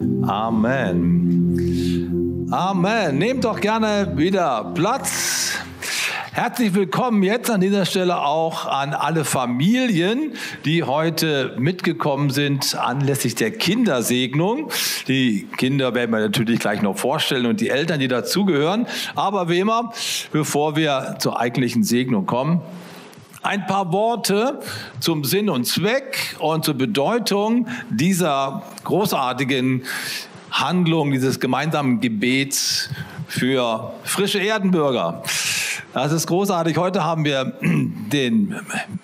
[0.00, 1.68] Amen.
[2.50, 3.18] Amen.
[3.18, 5.58] Nehmt doch gerne wieder Platz.
[6.32, 10.32] Herzlich willkommen jetzt an dieser Stelle auch an alle Familien,
[10.64, 14.70] die heute mitgekommen sind anlässlich der Kindersegnung.
[15.06, 18.86] Die Kinder werden wir natürlich gleich noch vorstellen und die Eltern, die dazugehören.
[19.16, 19.92] Aber wie immer,
[20.32, 22.62] bevor wir zur eigentlichen Segnung kommen,
[23.42, 24.60] ein paar Worte
[25.00, 29.84] zum Sinn und Zweck und zur Bedeutung dieser großartigen
[30.50, 32.90] Handlung, dieses gemeinsamen Gebets
[33.28, 35.22] für frische Erdenbürger.
[35.92, 36.76] Das ist großartig.
[36.76, 38.54] Heute haben wir den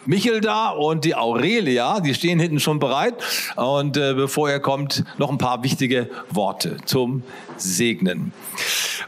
[0.05, 2.01] Michel da und die Aurelia.
[2.01, 3.15] Die stehen hinten schon bereit.
[3.57, 7.25] Und äh, bevor er kommt, noch ein paar wichtige Worte zum
[7.57, 8.33] Segnen.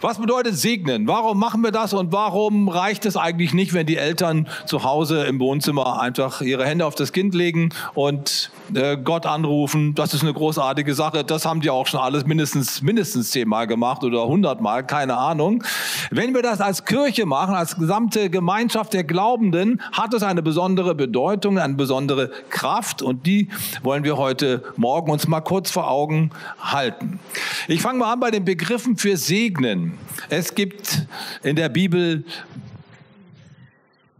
[0.00, 1.08] Was bedeutet segnen?
[1.08, 5.24] Warum machen wir das und warum reicht es eigentlich nicht, wenn die Eltern zu Hause
[5.24, 9.96] im Wohnzimmer einfach ihre Hände auf das Kind legen und äh, Gott anrufen?
[9.96, 11.24] Das ist eine großartige Sache.
[11.24, 15.64] Das haben die auch schon alles mindestens, mindestens zehnmal gemacht oder hundertmal, keine Ahnung.
[16.12, 20.94] Wenn wir das als Kirche machen, als gesamte Gemeinschaft der Glaubenden, hat es eine besondere
[20.94, 23.48] Bedeutung, eine besondere Kraft und die
[23.82, 27.18] wollen wir heute Morgen uns mal kurz vor Augen halten.
[27.66, 29.87] Ich fange mal an bei den Begriffen für segnen.
[30.28, 31.06] Es gibt
[31.42, 32.24] in der Bibel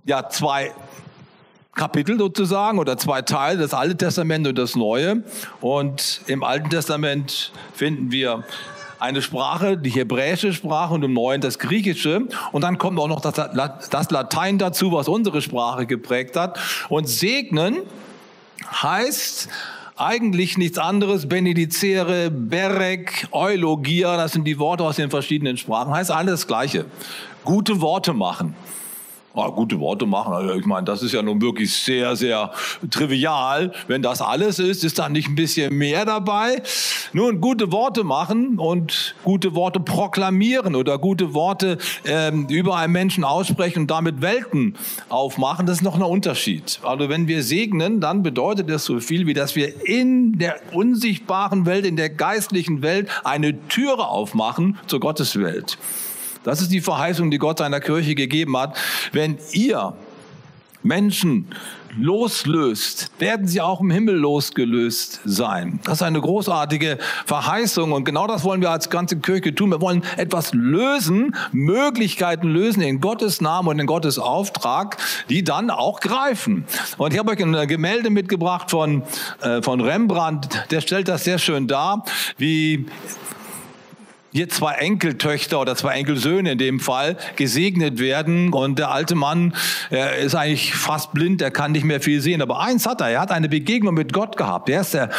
[0.05, 0.73] ja zwei
[1.75, 5.23] Kapitel sozusagen oder zwei Teile, das Alte Testament und das Neue.
[5.61, 8.45] Und im Alten Testament finden wir
[8.99, 12.27] eine Sprache, die hebräische Sprache und im Neuen das Griechische.
[12.53, 16.59] Und dann kommt auch noch das Latein dazu, was unsere Sprache geprägt hat.
[16.89, 17.79] Und segnen
[18.83, 19.49] heißt
[19.99, 21.29] eigentlich nichts anderes.
[21.29, 25.93] Benedizere, Berek, Eulogia, das sind die Worte aus den verschiedenen Sprachen.
[25.93, 26.85] Heißt alles das Gleiche.
[27.45, 28.55] Gute Worte machen
[29.35, 30.33] ah, gute Worte machen.
[30.33, 32.53] Also ich meine, das ist ja nun wirklich sehr, sehr
[32.91, 33.73] trivial.
[33.87, 36.63] Wenn das alles ist, ist da nicht ein bisschen mehr dabei?
[37.13, 43.25] Nun, gute Worte machen und gute Worte proklamieren oder gute Worte ähm, über einen Menschen
[43.25, 44.77] aussprechen und damit Welten
[45.09, 46.81] aufmachen, das ist noch ein Unterschied.
[46.83, 51.67] Also wenn wir segnen, dann bedeutet das so viel, wie dass wir in der unsichtbaren
[51.67, 55.79] Welt, in der geistlichen Welt eine Türe aufmachen zur Gotteswelt.
[56.45, 58.77] Das ist die Verheißung, die Gott seiner Kirche gegeben hat.
[59.13, 59.95] Wenn ihr
[60.83, 61.49] Menschen
[61.97, 65.81] loslöst, werden sie auch im Himmel losgelöst sein.
[65.85, 69.71] Das ist eine großartige Verheißung und genau das wollen wir als ganze Kirche tun.
[69.71, 75.71] Wir wollen etwas lösen, Möglichkeiten lösen in Gottes Namen und in Gottes Auftrag, die dann
[75.71, 76.65] auch greifen.
[76.99, 79.03] Und ich habe euch ein Gemälde mitgebracht von,
[79.41, 82.05] äh, von Rembrandt, der stellt das sehr schön dar,
[82.37, 82.87] wie
[84.39, 88.53] hier zwei Enkeltöchter oder zwei Enkelsöhne in dem Fall gesegnet werden.
[88.53, 89.53] Und der alte Mann
[90.23, 92.41] ist eigentlich fast blind, er kann nicht mehr viel sehen.
[92.41, 94.69] Aber eins hat er, er hat eine Begegnung mit Gott gehabt.
[94.69, 95.11] Er ist der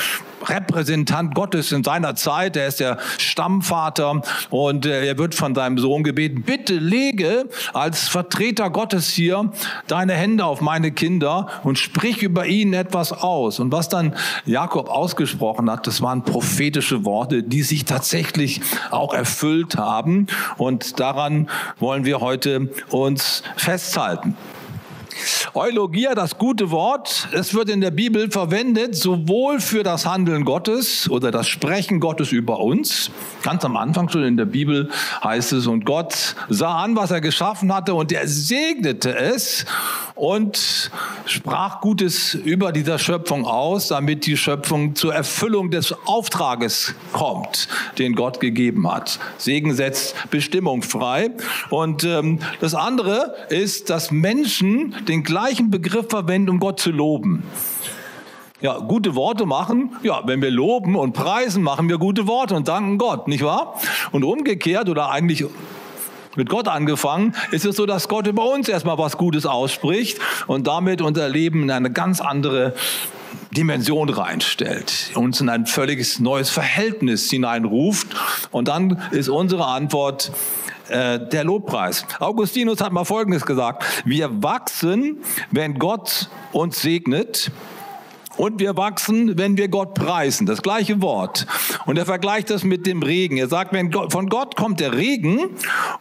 [0.46, 5.78] Repräsentant Gottes in seiner Zeit, er ist der Stammvater und äh, er wird von seinem
[5.78, 9.52] Sohn gebeten, bitte lege als Vertreter Gottes hier
[9.88, 13.60] deine Hände auf meine Kinder und sprich über ihnen etwas aus.
[13.60, 18.62] Und was dann Jakob ausgesprochen hat, das waren prophetische Worte, die sich tatsächlich
[18.92, 20.28] auch erfüllt haben.
[20.58, 24.36] Und daran wollen wir heute uns festhalten.
[25.54, 31.10] Eulogia, das gute Wort, es wird in der Bibel verwendet, sowohl für das Handeln Gottes
[31.10, 33.12] oder das Sprechen Gottes über uns.
[33.44, 34.90] Ganz am Anfang schon in der Bibel
[35.24, 39.66] heißt es, und Gott sah an, was er geschaffen hatte, und er segnete es
[40.16, 40.92] und
[41.26, 48.16] sprach Gutes über dieser Schöpfung aus, damit die Schöpfung zur Erfüllung des Auftrages kommt, den
[48.16, 49.18] Gott gegeben hat.
[49.38, 51.32] Segen setzt Bestimmung frei.
[51.70, 57.44] Und ähm, das andere ist, dass Menschen den gleichen Begriff verwenden, um Gott zu loben.
[58.62, 59.96] Ja, gute Worte machen.
[60.04, 63.80] Ja, wenn wir loben und preisen, machen wir gute Worte und danken Gott, nicht wahr?
[64.12, 65.46] Und umgekehrt oder eigentlich
[66.36, 70.68] mit Gott angefangen, ist es so, dass Gott über uns erstmal was Gutes ausspricht und
[70.68, 72.74] damit unser Leben in eine ganz andere
[73.52, 78.08] Dimension reinstellt, uns in ein völlig neues Verhältnis hineinruft.
[78.52, 80.32] Und dann ist unsere Antwort,
[80.90, 82.06] äh, der Lobpreis.
[82.20, 83.84] Augustinus hat mal Folgendes gesagt.
[84.06, 85.18] Wir wachsen,
[85.52, 87.52] wenn Gott uns segnet.
[88.40, 90.46] Und wir wachsen, wenn wir Gott preisen.
[90.46, 91.46] Das gleiche Wort.
[91.86, 93.36] Und er vergleicht das mit dem Regen.
[93.36, 95.50] Er sagt, wenn Gott, von Gott kommt der Regen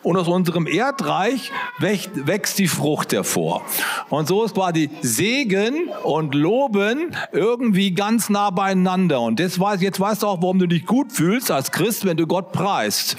[0.05, 1.51] und aus unserem Erdreich
[1.81, 3.63] wächst, wächst die Frucht hervor.
[4.09, 9.21] Und so ist quasi Segen und Loben irgendwie ganz nah beieinander.
[9.21, 12.17] Und jetzt, weiß, jetzt weißt du auch, warum du dich gut fühlst als Christ, wenn
[12.17, 13.17] du Gott preist.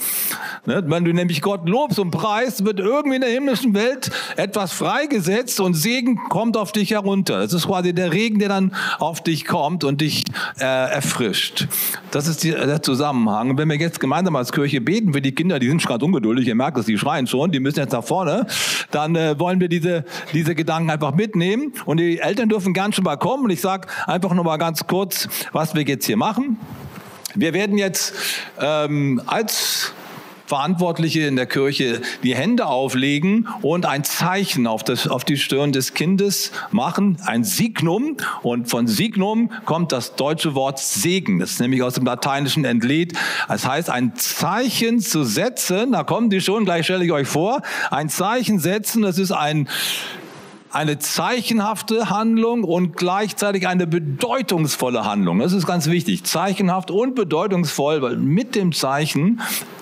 [0.64, 0.82] Ne?
[0.86, 5.60] Wenn du nämlich Gott lobst und preist, wird irgendwie in der himmlischen Welt etwas freigesetzt
[5.60, 7.40] und Segen kommt auf dich herunter.
[7.40, 10.22] Das ist quasi der Regen, der dann auf dich kommt und dich
[10.60, 11.66] äh, erfrischt.
[12.12, 13.50] Das ist die, der Zusammenhang.
[13.50, 16.04] Und wenn wir jetzt gemeinsam als Kirche beten für die Kinder, die sind schon gerade
[16.04, 18.46] ungeduldig, ihr merkt es, die schreien schon, die müssen jetzt nach vorne,
[18.92, 21.72] dann äh, wollen wir diese, diese Gedanken einfach mitnehmen.
[21.86, 23.44] Und die Eltern dürfen gern schon mal kommen.
[23.44, 26.58] Und ich sage einfach noch mal ganz kurz, was wir jetzt hier machen.
[27.34, 28.14] Wir werden jetzt
[28.60, 29.92] ähm, als
[30.50, 35.70] Verantwortliche in der Kirche die Hände auflegen und ein Zeichen auf, das, auf die Stirn
[35.70, 38.16] des Kindes machen, ein Signum.
[38.42, 41.38] Und von Signum kommt das deutsche Wort Segen.
[41.38, 43.12] Das ist nämlich aus dem Lateinischen entlehnt.
[43.46, 47.62] Das heißt, ein Zeichen zu setzen, da kommen die schon, gleich stelle ich euch vor,
[47.92, 49.68] ein Zeichen setzen, das ist ein
[50.72, 55.40] eine zeichenhafte Handlung und gleichzeitig eine bedeutungsvolle Handlung.
[55.40, 56.24] Das ist ganz wichtig.
[56.24, 59.40] Zeichenhaft und bedeutungsvoll, weil mit dem Zeichen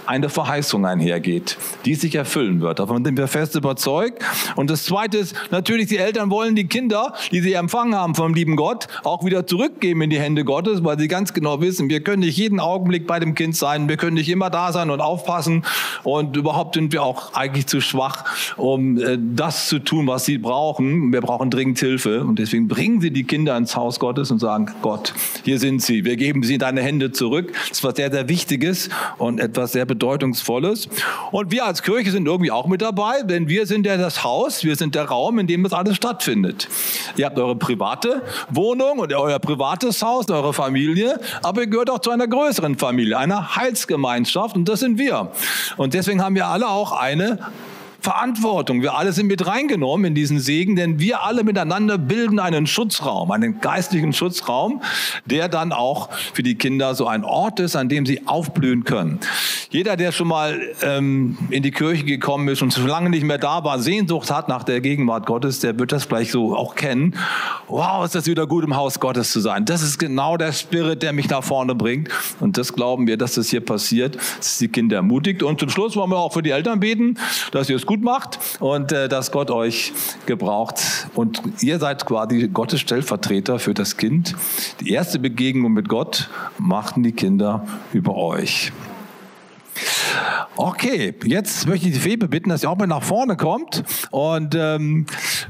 [0.09, 2.79] eine Verheißung einhergeht, die sich erfüllen wird.
[2.79, 4.25] Davon sind wir fest überzeugt.
[4.57, 8.33] Und das Zweite ist, natürlich, die Eltern wollen die Kinder, die sie empfangen haben vom
[8.33, 12.03] lieben Gott, auch wieder zurückgeben in die Hände Gottes, weil sie ganz genau wissen, wir
[12.03, 15.03] können nicht jeden Augenblick bei dem Kind sein, wir können nicht immer da sein und
[15.03, 15.65] aufpassen
[16.05, 18.25] und überhaupt sind wir auch eigentlich zu schwach,
[18.57, 20.78] um äh, das zu tun, was sie brauchen.
[20.79, 24.71] Wir brauchen dringend Hilfe und deswegen bringen sie die Kinder ins Haus Gottes und sagen,
[24.81, 25.13] Gott,
[25.45, 27.53] hier sind sie, wir geben sie in deine Hände zurück.
[27.69, 28.89] Das ist was sehr, sehr Wichtiges
[29.19, 30.89] und etwas sehr Bedeutungsvolles.
[31.33, 34.63] Und wir als Kirche sind irgendwie auch mit dabei, denn wir sind ja das Haus,
[34.63, 36.69] wir sind der Raum, in dem das alles stattfindet.
[37.17, 41.99] Ihr habt eure private Wohnung und euer privates Haus, eure Familie, aber ihr gehört auch
[41.99, 45.33] zu einer größeren Familie, einer Heilsgemeinschaft und das sind wir.
[45.77, 47.39] Und deswegen haben wir alle auch eine
[48.01, 48.81] Verantwortung.
[48.81, 53.33] Wir alle sind mit reingenommen in diesen Segen, denn wir alle miteinander bilden einen Schutzraum,
[53.33, 54.83] einen geistlichen Schutzraum,
[55.25, 59.19] der dann auch für die Kinder so ein Ort ist, an dem sie aufblühen können.
[59.71, 63.37] Jeder, der schon mal ähm, in die Kirche gekommen ist und schon lange nicht mehr
[63.37, 67.15] da war, Sehnsucht hat nach der Gegenwart Gottes, der wird das vielleicht so auch kennen.
[67.67, 69.65] Wow, ist das wieder gut im Haus Gottes zu sein.
[69.65, 72.09] Das ist genau der Spirit, der mich nach vorne bringt.
[72.41, 75.43] Und das glauben wir, dass das hier passiert, dass die Kinder ermutigt.
[75.43, 77.19] Und zum Schluss wollen wir auch für die Eltern beten,
[77.51, 79.93] dass ihr es gut macht und äh, dass Gott euch
[80.27, 81.09] gebraucht.
[81.15, 84.37] Und ihr seid quasi Gottes Stellvertreter für das Kind.
[84.81, 88.73] Die erste Begegnung mit Gott machten die Kinder über euch.
[90.57, 93.85] Okay, jetzt möchte ich die Febe bitten, dass sie auch mal nach vorne kommt.
[94.11, 95.07] Und ähm,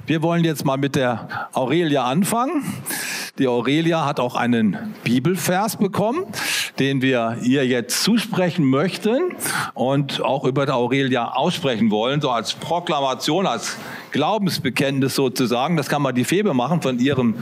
[0.06, 2.62] wir wollen jetzt mal mit der Aurelia anfangen.
[3.38, 6.24] Die Aurelia hat auch einen Bibelvers bekommen,
[6.78, 9.34] den wir ihr jetzt zusprechen möchten
[9.74, 13.76] und auch über der Aurelia aussprechen wollen, so als Proklamation, als
[14.10, 15.76] Glaubensbekenntnis sozusagen.
[15.76, 17.36] Das kann man die Febe machen von ihrem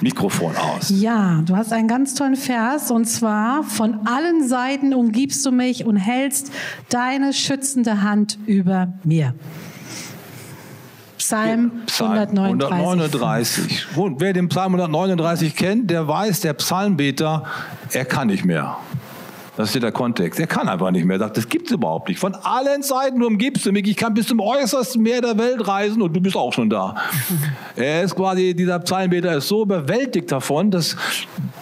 [0.00, 0.90] Mikrofon aus.
[0.90, 5.84] Ja, du hast einen ganz tollen Vers und zwar von allen Seiten umgibst du mich
[5.84, 6.50] und hältst
[6.88, 9.34] deine schützende Hand über mir.
[11.18, 12.72] Psalm, Psalm 139.
[12.72, 13.86] 139.
[13.96, 17.44] Und wer den Psalm 139 kennt, der weiß, der Psalmbeter,
[17.92, 18.78] er kann nicht mehr.
[19.60, 20.40] Das ist der Kontext.
[20.40, 21.16] Er kann einfach nicht mehr.
[21.16, 22.18] Er sagt, das gibt es überhaupt nicht.
[22.18, 23.86] Von allen Seiten umgibst du mich.
[23.86, 26.94] Ich kann bis zum äußersten Meer der Welt reisen und du bist auch schon da.
[27.76, 30.96] er ist quasi, dieser Psalmbeter ist so überwältigt davon, dass,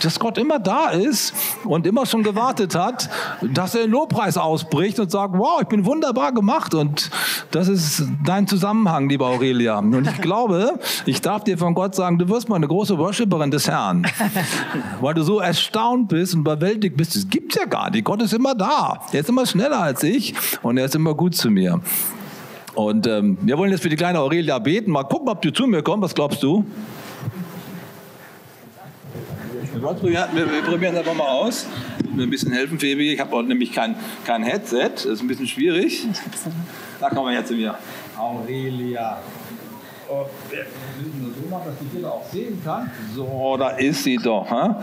[0.00, 1.35] dass Gott immer da ist
[1.65, 3.11] und immer schon gewartet hat,
[3.43, 6.75] dass er den Lobpreis ausbricht und sagt, wow, ich bin wunderbar gemacht.
[6.75, 7.11] Und
[7.50, 9.81] das ist dein Zusammenhang, liebe Aurelia.
[9.81, 13.50] Und ich glaube, ich darf dir von Gott sagen, du wirst mal eine große Worshipperin
[13.50, 14.06] des Herrn.
[15.00, 17.17] Weil du so erstaunt bist und überwältigt bist.
[17.17, 18.05] Das gibt es ja gar gar nicht.
[18.05, 19.00] Gott ist immer da.
[19.12, 21.80] Er ist immer schneller als ich und er ist immer gut zu mir.
[22.75, 24.90] Und ähm, wir wollen jetzt für die kleine Aurelia beten.
[24.92, 26.02] Mal gucken, ob du zu mir kommst.
[26.02, 26.64] Was glaubst du?
[30.02, 31.66] Wir, probieren es einfach mal aus.
[32.12, 33.12] Mir ein bisschen helfen, Febi.
[33.12, 34.90] Ich habe nämlich kein, kein Headset.
[34.95, 36.07] Das ist ein bisschen schwierig.
[37.00, 37.76] Da kommen wir jetzt zu mir.
[38.16, 39.18] Aurelia.
[40.11, 40.66] Oh, wir
[40.99, 42.90] müssen das so machen, dass die Kinder auch sehen kann.
[43.14, 44.50] So, da ist sie doch.
[44.50, 44.75] Hä?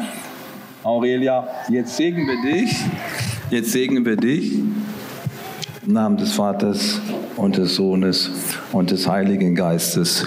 [0.86, 2.78] Aurelia, jetzt segnen wir dich.
[3.50, 4.60] Jetzt segnen wir dich.
[5.84, 7.02] Im Namen des Vaters
[7.38, 8.30] und des Sohnes
[8.72, 10.24] und des Heiligen Geistes.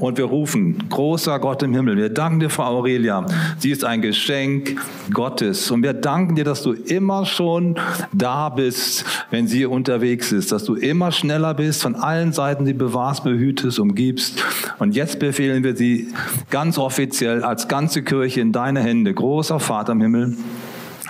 [0.00, 3.26] Und wir rufen, großer Gott im Himmel, wir danken dir, Frau Aurelia.
[3.58, 4.80] Sie ist ein Geschenk
[5.12, 5.70] Gottes.
[5.70, 7.78] Und wir danken dir, dass du immer schon
[8.12, 12.72] da bist, wenn sie unterwegs ist, dass du immer schneller bist, von allen Seiten sie
[12.72, 14.42] bewahrst, behütest, umgibst.
[14.78, 16.08] Und jetzt befehlen wir sie
[16.48, 19.12] ganz offiziell als ganze Kirche in deine Hände.
[19.12, 20.36] Großer Vater im Himmel,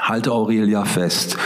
[0.00, 1.37] halte Aurelia fest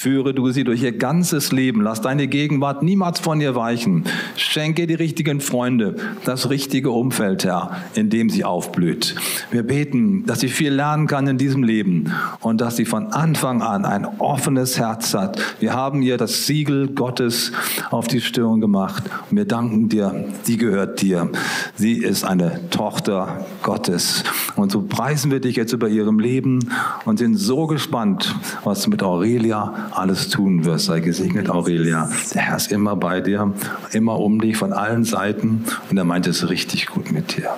[0.00, 1.80] Führe du sie durch ihr ganzes Leben.
[1.80, 4.04] Lass deine Gegenwart niemals von ihr weichen.
[4.36, 9.16] Schenke die richtigen Freunde, das richtige Umfeld, Herr, in dem sie aufblüht.
[9.50, 13.60] Wir beten, dass sie viel lernen kann in diesem Leben und dass sie von Anfang
[13.60, 15.40] an ein offenes Herz hat.
[15.58, 17.50] Wir haben ihr das Siegel Gottes
[17.90, 21.28] auf die Stirn gemacht und wir danken dir, sie gehört dir.
[21.74, 24.22] Sie ist eine Tochter Gottes.
[24.54, 26.70] Und so preisen wir dich jetzt über ihrem Leben
[27.04, 30.86] und sind so gespannt, was mit Aurelia alles tun wirst.
[30.86, 32.08] Sei gesegnet, Aurelia.
[32.34, 33.52] Der Herr ist immer bei dir,
[33.92, 37.50] immer um dich von allen Seiten und er meint es richtig gut mit dir.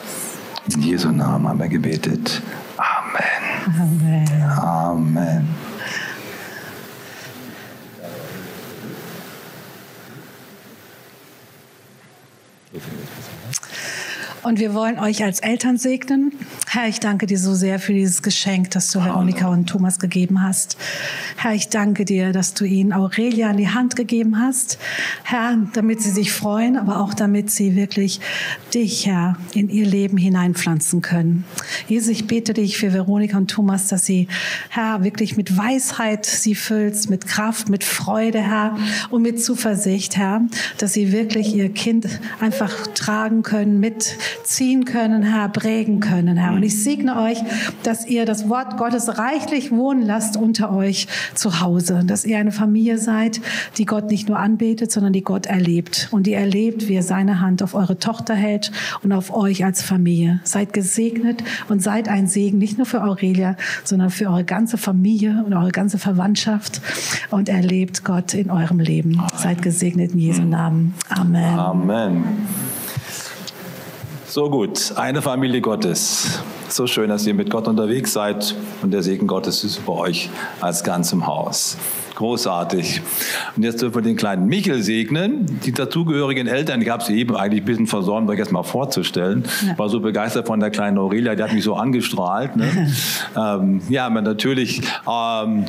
[0.74, 2.42] In Jesu Namen haben wir gebetet.
[2.76, 4.28] Amen.
[4.58, 4.58] Amen.
[4.58, 5.48] Amen.
[14.42, 16.32] Und wir wollen euch als Eltern segnen.
[16.66, 20.42] Herr, ich danke dir so sehr für dieses Geschenk, das du Veronika und Thomas gegeben
[20.42, 20.78] hast.
[21.36, 24.78] Herr, ich danke dir, dass du ihnen Aurelia in die Hand gegeben hast.
[25.24, 28.20] Herr, damit sie sich freuen, aber auch damit sie wirklich
[28.72, 31.44] dich, Herr, in ihr Leben hineinpflanzen können.
[31.86, 34.26] Jesus, ich bete dich für Veronika und Thomas, dass sie,
[34.70, 38.78] Herr, wirklich mit Weisheit sie füllst, mit Kraft, mit Freude, Herr,
[39.10, 40.40] und mit Zuversicht, Herr,
[40.78, 42.08] dass sie wirklich ihr Kind
[42.40, 46.52] einfach tragen können mit ziehen können, Herr, prägen können, Herr.
[46.52, 47.38] Und ich segne euch,
[47.82, 52.02] dass ihr das Wort Gottes reichlich wohnen lasst unter euch zu Hause.
[52.04, 53.40] Dass ihr eine Familie seid,
[53.78, 56.08] die Gott nicht nur anbetet, sondern die Gott erlebt.
[56.10, 58.72] Und die erlebt, wie er seine Hand auf eure Tochter hält
[59.02, 60.40] und auf euch als Familie.
[60.44, 65.42] Seid gesegnet und seid ein Segen, nicht nur für Aurelia, sondern für eure ganze Familie
[65.44, 66.80] und eure ganze Verwandtschaft.
[67.30, 69.22] Und erlebt Gott in eurem Leben.
[69.36, 70.94] Seid gesegnet in Jesu Namen.
[71.08, 71.58] Amen.
[71.58, 72.24] Amen.
[74.30, 76.38] So gut, eine Familie Gottes.
[76.68, 80.30] So schön, dass ihr mit Gott unterwegs seid und der Segen Gottes ist über euch
[80.60, 81.76] als ganzem Haus.
[82.14, 83.02] Großartig.
[83.56, 85.46] Und jetzt dürfen wir den kleinen Michel segnen.
[85.64, 89.46] Die dazugehörigen Eltern, ich habe sie eben eigentlich ein bisschen versäumt, euch erst mal vorzustellen.
[89.66, 89.76] Ja.
[89.76, 92.54] War so begeistert von der kleinen Aurelia, die hat mich so angestrahlt.
[92.54, 92.88] Ne?
[93.36, 95.64] ähm, ja, aber natürlich ähm,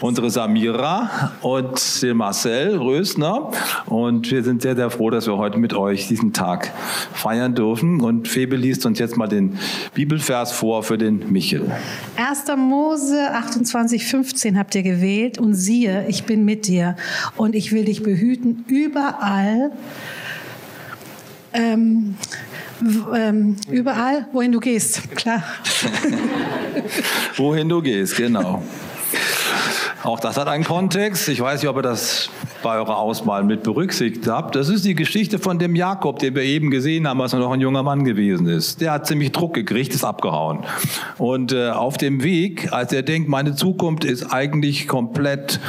[0.00, 3.50] unsere Samira und den Marcel Rösner.
[3.86, 6.72] Und wir sind sehr, sehr froh, dass wir heute mit euch diesen Tag
[7.12, 8.00] feiern dürfen.
[8.00, 9.58] Und Febe liest uns jetzt mal den
[9.94, 11.70] Bibelvers vor für den Michel.
[12.16, 12.44] 1.
[12.56, 15.38] Mose 28, 15 habt ihr gewählt.
[15.38, 16.96] Und siehe, ich bin mit dir
[17.36, 19.72] und ich will dich behüten überall.
[21.52, 22.14] Ähm,
[23.14, 25.42] ähm, überall, wohin du gehst, klar.
[27.36, 28.62] wohin du gehst, genau.
[30.02, 31.28] Auch das hat einen Kontext.
[31.28, 32.30] Ich weiß nicht, ob ihr das
[32.62, 34.56] bei eurer Auswahl mit berücksichtigt habt.
[34.56, 37.52] Das ist die Geschichte von dem Jakob, den wir eben gesehen haben, als er noch
[37.52, 38.80] ein junger Mann gewesen ist.
[38.80, 40.60] Der hat ziemlich Druck gekriegt, ist abgehauen.
[41.18, 45.60] Und äh, auf dem Weg, als er denkt, meine Zukunft ist eigentlich komplett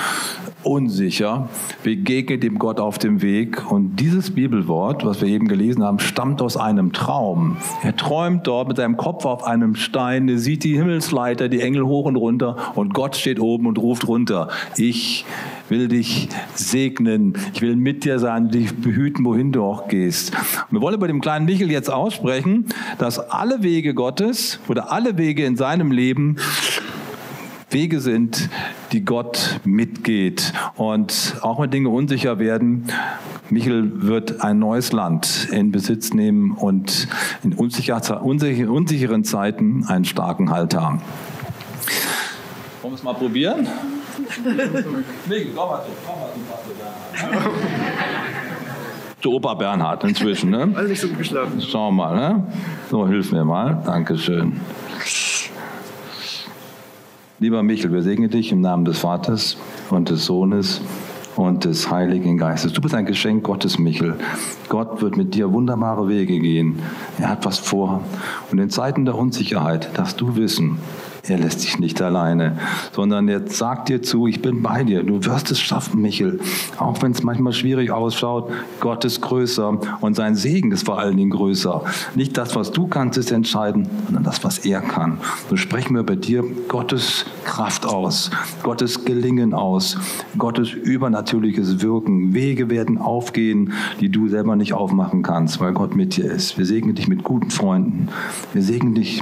[0.64, 1.50] unsicher,
[1.84, 3.72] begegnet dem Gott auf dem Weg.
[3.72, 7.58] Und dieses Bibelwort, was wir eben gelesen haben, stammt aus einem Traum.
[7.84, 11.86] Er träumt dort mit seinem Kopf auf einem Stein, er sieht die Himmelsleiter, die Engel
[11.86, 14.50] hoch und runter und Gott steht oben und ruft runter.
[14.78, 15.26] Ich
[15.70, 20.34] will dich segnen, ich will mit dir sein, dich behüten, wohin du auch gehst.
[20.70, 22.66] Und wir wollen bei dem kleinen Michel jetzt aussprechen,
[22.98, 26.38] dass alle Wege Gottes oder alle Wege in seinem Leben
[27.74, 28.50] Wege sind,
[28.92, 30.54] die Gott mitgeht.
[30.76, 32.88] Und auch wenn Dinge unsicher werden,
[33.50, 37.08] Michel wird ein neues Land in Besitz nehmen und
[37.44, 41.02] in unsicheren Zeiten einen starken Halt haben.
[42.82, 43.66] Wollen wir es mal probieren?
[45.30, 46.42] nee, komm mal zu, komm mal zu,
[49.22, 50.72] zu Opa Bernhard inzwischen, ne?
[50.76, 51.62] Alle nicht so gut geschlafen.
[51.62, 52.48] Schauen wir mal, ne?
[52.90, 53.82] So, hilf mir mal.
[53.86, 54.60] Dankeschön.
[57.42, 59.58] Lieber Michel, wir segnen dich im Namen des Vaters
[59.90, 60.80] und des Sohnes
[61.36, 62.72] und des Heiligen Geistes.
[62.72, 64.14] Du bist ein Geschenk Gottes, Michel.
[64.70, 66.78] Gott wird mit dir wunderbare Wege gehen.
[67.18, 68.04] Er hat was vor.
[68.52, 70.78] Und in Zeiten der Unsicherheit darfst du wissen,
[71.28, 72.58] er lässt dich nicht alleine,
[72.94, 75.04] sondern er sagt dir zu, ich bin bei dir.
[75.04, 76.40] Du wirst es schaffen, Michel.
[76.78, 81.18] Auch wenn es manchmal schwierig ausschaut, Gott ist größer und sein Segen ist vor allen
[81.18, 81.84] Dingen größer.
[82.16, 85.20] Nicht das, was du kannst, ist entscheidend, sondern das, was er kann.
[85.50, 88.32] So sprechen wir bei dir Gottes Kraft aus,
[88.64, 89.98] Gottes Gelingen aus,
[90.38, 92.34] Gottes übernatürliches Wirken.
[92.34, 96.58] Wege werden aufgehen, die du selber nicht aufmachen kannst, weil Gott mit dir ist.
[96.58, 98.08] Wir segnen dich mit guten Freunden.
[98.54, 99.22] Wir segnen dich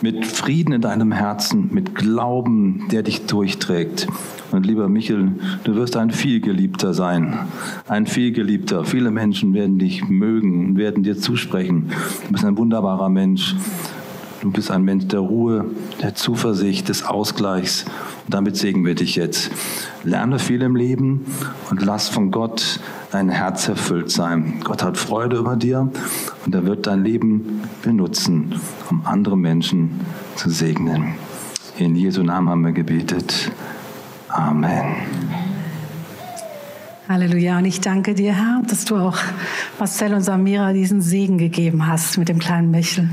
[0.00, 4.06] mit Frieden in deinem Herzen, mit Glauben, der dich durchträgt.
[4.50, 5.32] Und lieber Michel,
[5.64, 7.38] du wirst ein vielgeliebter sein,
[7.86, 8.84] ein vielgeliebter.
[8.84, 11.90] Viele Menschen werden dich mögen und werden dir zusprechen.
[12.26, 13.54] Du bist ein wunderbarer Mensch.
[14.40, 15.64] Du bist ein Mensch der Ruhe,
[16.00, 17.84] der Zuversicht, des Ausgleichs.
[18.24, 19.50] Und damit segnen wir dich jetzt.
[20.04, 21.26] Lerne viel im Leben
[21.70, 22.78] und lass von Gott
[23.10, 24.60] dein Herz erfüllt sein.
[24.62, 25.90] Gott hat Freude über dir
[26.46, 28.54] und er wird dein Leben benutzen,
[28.90, 30.00] um andere Menschen
[30.36, 31.14] zu segnen.
[31.76, 33.50] In Jesu Namen haben wir gebetet.
[34.28, 35.47] Amen.
[37.08, 37.56] Halleluja.
[37.56, 39.16] Und ich danke dir, Herr, dass du auch
[39.78, 43.08] Marcel und Samira diesen Segen gegeben hast mit dem kleinen Michel.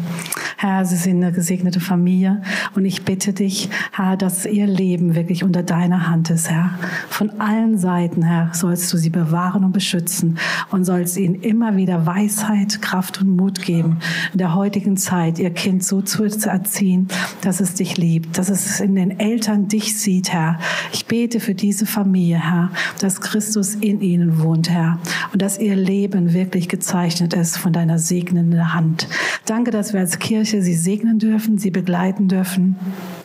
[0.58, 2.42] Herr, sie sind eine gesegnete Familie.
[2.76, 6.72] Und ich bitte dich, Herr, dass ihr Leben wirklich unter deiner Hand ist, Herr.
[7.10, 10.40] Von allen Seiten, Herr, sollst du sie bewahren und beschützen
[10.72, 14.00] und sollst ihnen immer wieder Weisheit, Kraft und Mut geben,
[14.32, 17.10] in der heutigen Zeit ihr Kind so zu erziehen,
[17.42, 20.60] dass es dich liebt, dass es in den Eltern dich sieht, Herr.
[20.92, 25.00] Ich bete für diese Familie, Herr, dass Christus in ihnen wohnt, Herr,
[25.34, 29.08] und dass ihr Leben wirklich gezeichnet ist von deiner segnenden Hand.
[29.46, 32.76] Danke, dass wir als Kirche sie segnen dürfen, sie begleiten dürfen.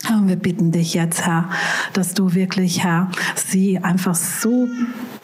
[0.08, 1.48] Und wir bitten dich jetzt, Herr,
[1.92, 4.66] dass du wirklich, Herr, sie einfach so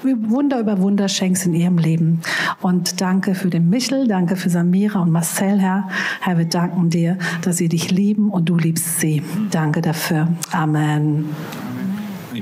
[0.02, 2.20] Wunder über Wunder schenkst in ihrem Leben.
[2.60, 5.88] Und danke für den Michel, danke für Samira und Marcel, Herr.
[6.20, 9.22] Herr, wir danken dir, dass sie dich lieben und du liebst sie.
[9.50, 10.28] Danke dafür.
[10.52, 11.26] Amen.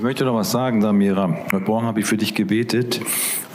[0.05, 1.35] Möchte noch was sagen, Samira.
[1.51, 3.01] Heute Morgen habe ich für dich gebetet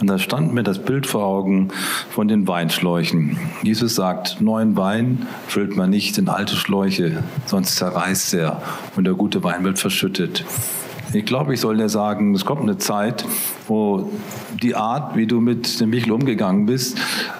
[0.00, 1.68] und da stand mir das Bild vor Augen
[2.10, 3.38] von den Weinschläuchen.
[3.62, 8.62] Jesus sagt, neuen Wein füllt man nicht in alte Schläuche, sonst zerreißt er
[8.96, 10.44] und der gute Wein wird verschüttet.
[11.12, 13.24] Ich glaube, ich soll dir sagen, es kommt eine Zeit,
[13.68, 14.10] wo
[14.60, 16.98] die Art, wie du mit dem Michel umgegangen bist,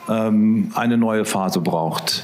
[0.08, 2.22] ähm, eine neue Phase braucht.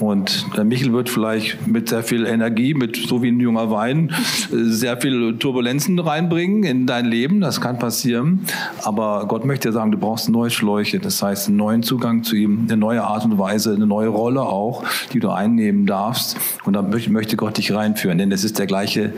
[0.00, 4.12] Und der Michel wird vielleicht mit sehr viel Energie, mit so wie ein junger Wein,
[4.50, 7.40] sehr viel Turbulenzen reinbringen in dein Leben.
[7.40, 8.40] Das kann passieren.
[8.82, 10.98] Aber Gott möchte dir sagen, du brauchst neue Schläuche.
[10.98, 14.42] Das heißt, einen neuen Zugang zu ihm, eine neue Art und Weise, eine neue Rolle
[14.42, 16.36] auch, die du einnehmen darfst.
[16.64, 18.18] Und da möchte Gott dich reinführen.
[18.18, 19.12] Denn es ist der gleiche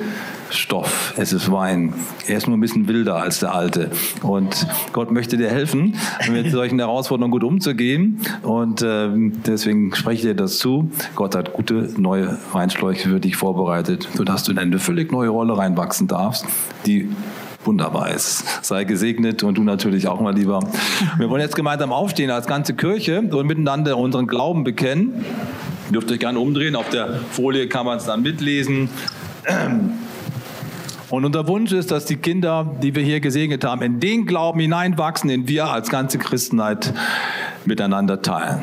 [0.51, 1.95] Stoff, es ist Wein.
[2.27, 3.91] Er ist nur ein bisschen wilder als der alte.
[4.23, 5.95] Und Gott möchte dir helfen,
[6.31, 8.21] mit solchen Herausforderungen gut umzugehen.
[8.43, 10.72] Und ähm, deswegen spreche ich dir das zu.
[11.15, 15.57] Gott hat gute neue Weinschläuche für dich vorbereitet, sodass du in eine völlig neue Rolle
[15.57, 16.47] reinwachsen darfst,
[16.87, 17.09] die
[17.65, 18.45] wunderbar ist.
[18.65, 20.61] Sei gesegnet und du natürlich auch mal lieber.
[21.19, 25.25] Wir wollen jetzt gemeinsam aufstehen als ganze Kirche und miteinander unseren Glauben bekennen.
[25.87, 26.77] Ihr dürft euch gerne umdrehen.
[26.77, 28.89] Auf der Folie kann man es dann mitlesen.
[31.11, 34.61] Und unser Wunsch ist, dass die Kinder, die wir hier gesegnet haben, in den Glauben
[34.61, 36.95] hineinwachsen, den wir als ganze Christenheit
[37.67, 38.63] miteinander teilen.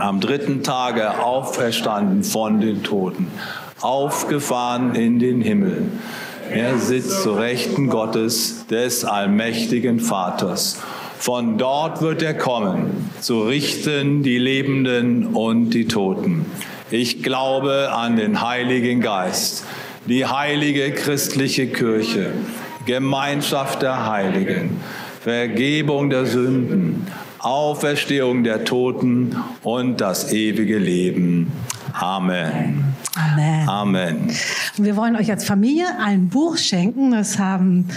[0.00, 3.28] am dritten Tage auferstanden von den Toten,
[3.80, 5.84] aufgefahren in den Himmel.
[6.50, 10.80] Er sitzt zu Rechten Gottes, des allmächtigen Vaters.
[11.18, 16.46] Von dort wird er kommen, zu richten die Lebenden und die Toten.
[16.90, 19.64] Ich glaube an den Heiligen Geist,
[20.06, 22.32] die heilige christliche Kirche,
[22.86, 24.80] Gemeinschaft der Heiligen,
[25.20, 27.06] Vergebung der Sünden,
[27.42, 31.50] Auferstehung der Toten und das ewige Leben.
[31.94, 32.94] Amen.
[33.16, 33.68] Amen.
[33.68, 34.16] Amen.
[34.76, 37.12] Und wir wollen euch als Familie ein Buch schenken.
[37.12, 37.88] Das haben,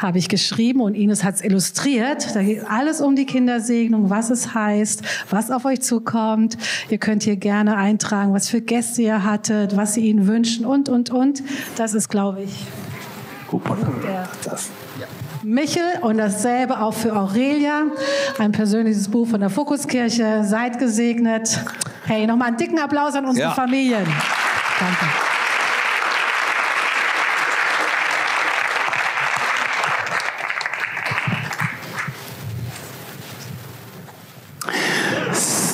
[0.00, 2.34] habe ich geschrieben und Ines hat es illustriert.
[2.34, 6.56] Da geht alles um die Kindersegnung, was es heißt, was auf euch zukommt.
[6.88, 10.88] Ihr könnt hier gerne eintragen, was für Gäste ihr hattet, was sie ihnen wünschen und,
[10.88, 11.42] und, und.
[11.76, 12.64] Das ist, glaube ich,
[13.52, 14.70] mal, der das.
[15.46, 17.84] Michel und dasselbe auch für Aurelia.
[18.36, 20.42] Ein persönliches Buch von der Fokuskirche.
[20.42, 21.60] Seid gesegnet.
[22.04, 23.54] Hey, nochmal einen dicken Applaus an unsere Ja.
[23.54, 24.04] Familien.
[24.80, 25.06] Danke.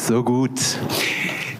[0.06, 0.60] So gut.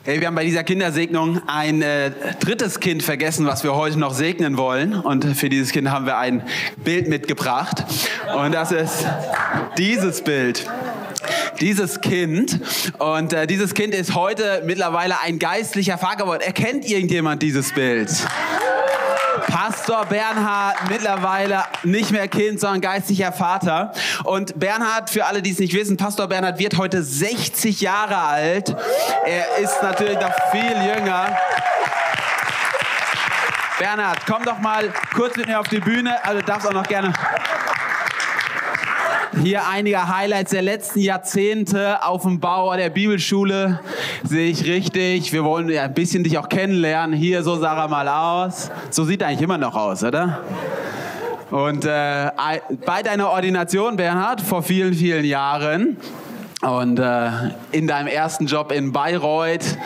[0.04, 2.10] Hey, wir haben bei dieser Kindersegnung ein äh,
[2.40, 4.94] drittes Kind vergessen, was wir heute noch segnen wollen.
[4.94, 6.42] Und für dieses Kind haben wir ein
[6.82, 7.84] Bild mitgebracht.
[8.36, 9.06] Und das ist
[9.78, 10.68] dieses Bild.
[11.60, 12.58] Dieses Kind.
[12.98, 16.42] Und äh, dieses Kind ist heute mittlerweile ein geistlicher Vater geworden.
[16.42, 18.10] Erkennt irgendjemand dieses Bild?
[19.64, 23.92] Pastor Bernhard, mittlerweile nicht mehr Kind, sondern geistlicher Vater.
[24.25, 28.75] Und Bernhard, für alle, die es nicht wissen, Pastor Bernhard wird heute 60 Jahre alt.
[29.25, 31.38] Er ist natürlich noch viel jünger.
[33.79, 36.16] Bernhard, komm doch mal kurz mit mir auf die Bühne.
[36.25, 37.12] Also darfst auch noch gerne
[39.40, 43.80] hier einige Highlights der letzten Jahrzehnte auf dem Bau der Bibelschule.
[44.24, 45.32] Sehe ich richtig.
[45.32, 47.16] Wir wollen ja ein bisschen dich auch kennenlernen.
[47.16, 48.70] Hier, so sah er mal aus.
[48.90, 50.40] So sieht er eigentlich immer noch aus, oder?
[51.50, 52.30] Und äh,
[52.86, 55.96] bei deiner Ordination, Bernhard, vor vielen, vielen Jahren
[56.62, 57.30] und äh,
[57.72, 59.76] in deinem ersten Job in Bayreuth,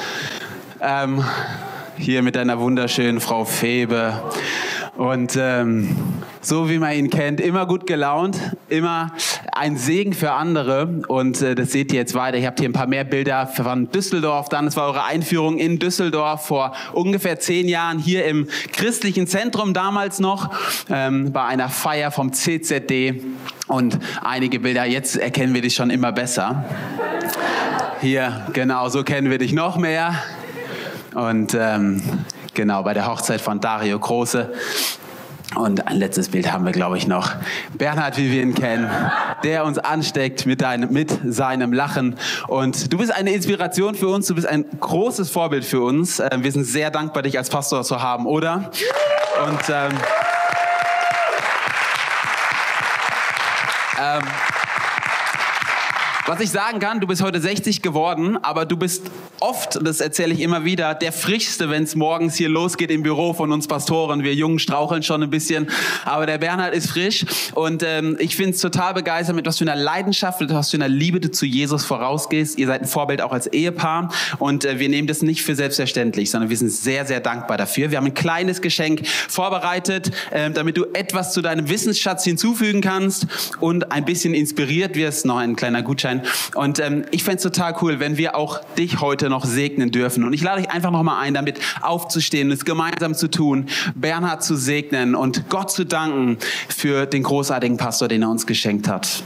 [0.81, 1.25] ähm,
[1.97, 4.13] hier mit deiner wunderschönen Frau Febe.
[4.97, 5.95] Und ähm,
[6.41, 9.13] so wie man ihn kennt, immer gut gelaunt, immer
[9.53, 11.03] ein Segen für andere.
[11.09, 12.39] Und äh, das seht ihr jetzt weiter.
[12.39, 14.49] Ich habe hier ein paar mehr Bilder von Düsseldorf.
[14.49, 19.75] Dann, das war eure Einführung in Düsseldorf vor ungefähr zehn Jahren hier im christlichen Zentrum
[19.75, 20.51] damals noch
[20.89, 23.23] ähm, bei einer Feier vom CZD.
[23.67, 26.65] Und einige Bilder, jetzt erkennen wir dich schon immer besser.
[28.01, 30.15] Hier, genau, so kennen wir dich noch mehr.
[31.15, 32.03] Und ähm,
[32.57, 34.53] genau, bei der Hochzeit von Dario Große.
[35.55, 37.31] Und ein letztes Bild haben wir, glaube ich, noch.
[37.75, 38.91] Bernhard, wie wir ihn kennen,
[39.45, 42.17] der uns ansteckt mit, deinem, mit seinem Lachen.
[42.49, 46.19] Und du bist eine Inspiration für uns, du bist ein großes Vorbild für uns.
[46.19, 48.71] Ähm, wir sind sehr dankbar, dich als Pastor zu haben, oder?
[49.47, 49.93] Und ähm,
[54.01, 54.23] ähm,
[56.27, 59.03] was ich sagen kann, du bist heute 60 geworden, aber du bist
[59.39, 63.33] oft, das erzähle ich immer wieder, der frischste, wenn es morgens hier losgeht im Büro
[63.33, 64.25] von uns Pastoren.
[64.25, 65.69] Wir Jungen straucheln schon ein bisschen,
[66.05, 69.65] aber der Bernhard ist frisch und ähm, ich finde es total begeistert, mit was für
[69.65, 72.59] einer Leidenschaft, mit was für einer Liebe du zu Jesus vorausgehst.
[72.59, 76.33] Ihr seid ein Vorbild auch als Ehepaar und äh, wir nehmen das nicht für selbstverständlich,
[76.33, 77.93] sondern wir sind sehr, sehr dankbar dafür.
[77.93, 83.29] Wir haben ein kleines Geschenk vorbereitet, äh, damit du etwas zu deinem Wissensschatz hinzufügen kannst
[83.61, 85.25] und ein bisschen inspiriert wirst.
[85.25, 86.33] Noch ein kleiner Gutschein sein.
[86.55, 90.25] Und ähm, ich fände es total cool, wenn wir auch dich heute noch segnen dürfen.
[90.25, 94.57] Und ich lade dich einfach nochmal ein, damit aufzustehen, es gemeinsam zu tun, Bernhard zu
[94.57, 99.23] segnen und Gott zu danken für den großartigen Pastor, den er uns geschenkt hat.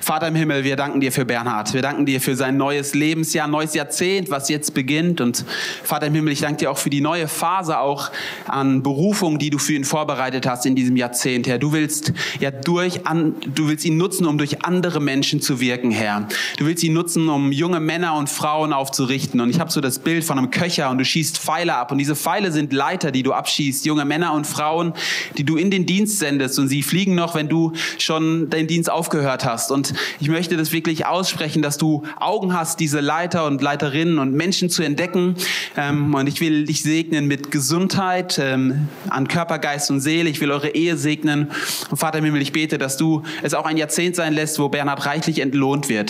[0.00, 1.72] Vater im Himmel, wir danken dir für Bernhard.
[1.72, 5.20] Wir danken dir für sein neues Lebensjahr, neues Jahrzehnt, was jetzt beginnt.
[5.20, 5.44] Und
[5.84, 8.10] Vater im Himmel, ich danke dir auch für die neue Phase auch
[8.46, 11.58] an Berufung, die du für ihn vorbereitet hast in diesem Jahrzehnt, Herr.
[11.58, 15.90] Du willst ja durch an, du willst ihn nutzen, um durch andere Menschen zu wirken,
[15.90, 16.19] Herr.
[16.56, 19.40] Du willst ihn nutzen, um junge Männer und Frauen aufzurichten.
[19.40, 21.92] Und ich habe so das Bild von einem Köcher und du schießt Pfeile ab.
[21.92, 24.94] Und diese Pfeile sind Leiter, die du abschießt, junge Männer und Frauen,
[25.36, 26.58] die du in den Dienst sendest.
[26.58, 29.70] Und sie fliegen noch, wenn du schon den Dienst aufgehört hast.
[29.70, 34.32] Und ich möchte das wirklich aussprechen, dass du Augen hast, diese Leiter und Leiterinnen und
[34.32, 35.36] Menschen zu entdecken.
[35.76, 40.28] Ähm, und ich will dich segnen mit Gesundheit ähm, an Körper, Geist und Seele.
[40.28, 41.50] Ich will eure Ehe segnen.
[41.90, 44.68] Und Vater im Himmel, ich bete, dass du es auch ein Jahrzehnt sein lässt, wo
[44.68, 46.09] Bernhard reichlich entlohnt wird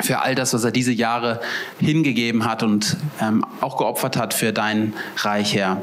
[0.00, 1.40] für all das, was er diese Jahre
[1.78, 5.80] hingegeben hat und ähm, auch geopfert hat für dein Reich, Herr.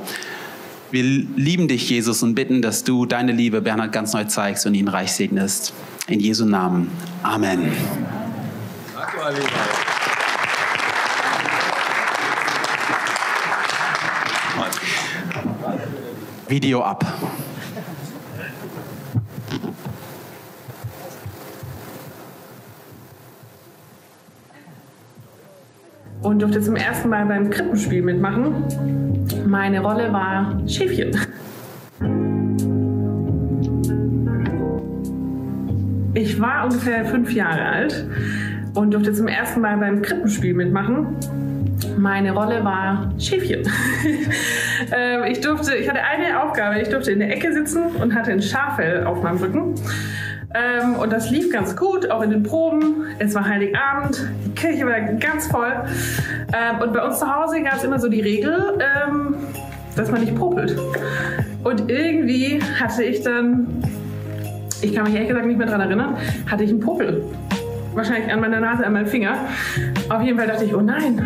[0.92, 4.74] Wir lieben dich, Jesus, und bitten, dass du deine Liebe Bernhard ganz neu zeigst und
[4.74, 5.74] ihn reich segnest.
[6.08, 6.92] In Jesu Namen.
[7.24, 7.72] Amen.
[16.50, 17.06] Video ab.
[26.32, 28.64] Und durfte zum ersten Mal beim Krippenspiel mitmachen.
[29.46, 31.12] Meine Rolle war Schäfchen.
[36.14, 38.08] Ich war ungefähr fünf Jahre alt
[38.76, 41.18] und durfte zum ersten Mal beim Krippenspiel mitmachen.
[41.98, 43.64] Meine Rolle war Schäfchen.
[44.92, 48.32] Ähm, ich, durfte, ich hatte eine Aufgabe, ich durfte in der Ecke sitzen und hatte
[48.32, 49.76] ein Schaffell auf meinem Rücken.
[50.54, 53.06] Ähm, und das lief ganz gut, auch in den Proben.
[53.20, 55.74] Es war Heiligabend, die Kirche war ganz voll.
[56.54, 59.36] Ähm, und bei uns zu Hause gab es immer so die Regel, ähm,
[59.96, 60.78] dass man nicht popelt.
[61.64, 63.68] Und irgendwie hatte ich dann,
[64.82, 66.18] ich kann mich ehrlich gesagt nicht mehr daran erinnern,
[66.50, 67.24] hatte ich einen Popel.
[67.94, 69.36] Wahrscheinlich an meiner Nase, an meinem Finger.
[70.10, 71.22] Auf jeden Fall dachte ich, oh nein,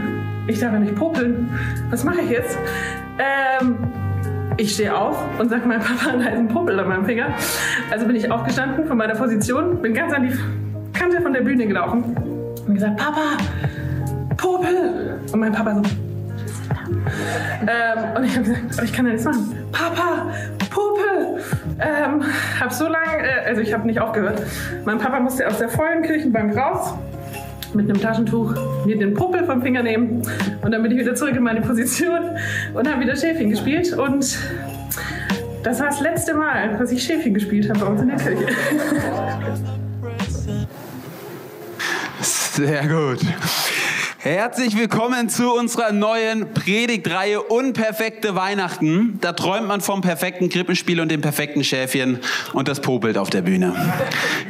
[0.48, 1.50] ich darf ja nicht popeln.
[1.90, 2.58] Was mache ich jetzt?
[4.58, 7.28] Ich stehe auf und sage meinem Papa, da ist ein Puppel an meinem Finger.
[7.92, 11.68] Also bin ich aufgestanden von meiner Position, bin ganz an die Kante von der Bühne
[11.68, 12.16] gelaufen
[12.66, 13.38] und gesagt, Papa,
[14.38, 15.20] Popel.
[15.32, 15.82] Und mein Papa so,
[17.68, 19.56] ähm, und ich habe gesagt, ich kann ja nichts machen.
[19.72, 20.28] Papa,
[20.70, 21.42] Popel.
[21.80, 22.24] Ähm,
[22.60, 24.42] hab so lange, äh, also ich habe nicht aufgehört.
[24.86, 26.94] Mein Papa musste aus der vollen Kirchenbank raus
[27.76, 28.54] mit einem Taschentuch
[28.86, 30.22] mir den Puppel vom Finger nehmen
[30.62, 32.38] und dann bin ich wieder zurück in meine Position
[32.74, 34.38] und habe wieder Schäfchen gespielt und
[35.64, 38.48] das war das letzte Mal, dass ich Schäfchen gespielt habe bei uns in der Kirche.
[42.22, 43.20] Sehr gut.
[44.26, 49.20] Herzlich willkommen zu unserer neuen Predigtreihe Unperfekte Weihnachten.
[49.22, 52.18] Da träumt man vom perfekten Krippenspiel und dem perfekten Schäfchen
[52.52, 53.76] und das popelt auf der Bühne.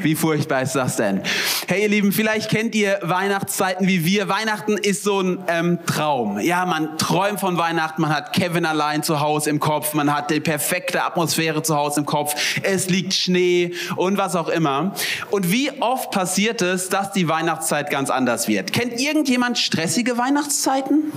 [0.02, 1.20] Wie furchtbar ist das denn?
[1.68, 4.30] Hey ihr Lieben, vielleicht kennt ihr Weihnachtszeiten wie wir.
[4.30, 6.40] Weihnachten ist so ein ähm, Traum.
[6.40, 10.32] Ja, man träumt von Weihnachten, man hat Kevin allein zu Hause im Kopf, man hat
[10.32, 14.94] die perfekte Atmosphäre zu Hause im Kopf, es liegt Schnee und was auch immer.
[15.32, 18.72] Und wie oft passiert es, dass die Weihnachtszeit ganz anders wird?
[18.72, 21.12] Kennt irgendjemand stressige Weihnachtszeiten?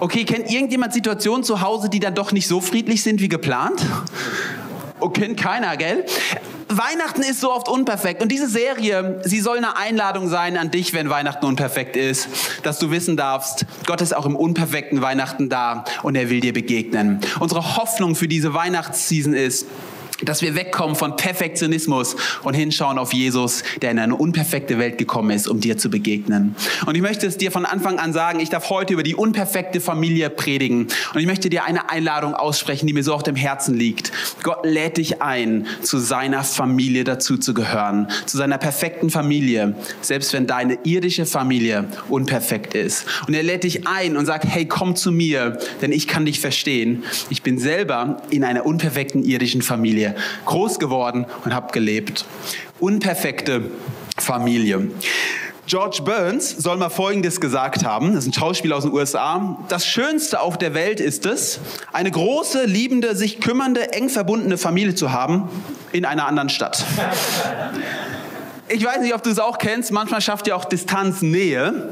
[0.00, 3.84] Okay, kennt irgendjemand Situationen zu Hause, die dann doch nicht so friedlich sind wie geplant?
[5.00, 6.04] Oh, kennt keiner, gell?
[6.68, 10.92] Weihnachten ist so oft unperfekt und diese Serie, sie soll eine Einladung sein an dich,
[10.92, 12.28] wenn Weihnachten unperfekt ist,
[12.62, 16.52] dass du wissen darfst, Gott ist auch im unperfekten Weihnachten da und er will dir
[16.52, 17.20] begegnen.
[17.40, 19.66] Unsere Hoffnung für diese Weihnachtsseason ist,
[20.24, 25.30] dass wir wegkommen von Perfektionismus und hinschauen auf Jesus, der in eine unperfekte Welt gekommen
[25.30, 26.56] ist, um dir zu begegnen.
[26.86, 29.80] Und ich möchte es dir von Anfang an sagen, ich darf heute über die unperfekte
[29.80, 30.88] Familie predigen.
[31.14, 34.10] Und ich möchte dir eine Einladung aussprechen, die mir so auf dem Herzen liegt.
[34.42, 40.32] Gott lädt dich ein, zu seiner Familie dazu zu gehören, zu seiner perfekten Familie, selbst
[40.32, 43.06] wenn deine irdische Familie unperfekt ist.
[43.26, 46.40] Und er lädt dich ein und sagt, hey, komm zu mir, denn ich kann dich
[46.40, 47.04] verstehen.
[47.30, 52.24] Ich bin selber in einer unperfekten irdischen Familie Familie groß geworden und habe gelebt.
[52.80, 53.62] Unperfekte
[54.18, 54.90] Familie.
[55.66, 59.58] George Burns soll mal Folgendes gesagt haben, das ist ein Schauspieler aus den USA.
[59.68, 61.60] Das Schönste auf der Welt ist es,
[61.92, 65.50] eine große, liebende, sich kümmernde, eng verbundene Familie zu haben
[65.92, 66.86] in einer anderen Stadt.
[68.68, 71.90] Ich weiß nicht, ob du es auch kennst, manchmal schafft ja auch Distanz Nähe.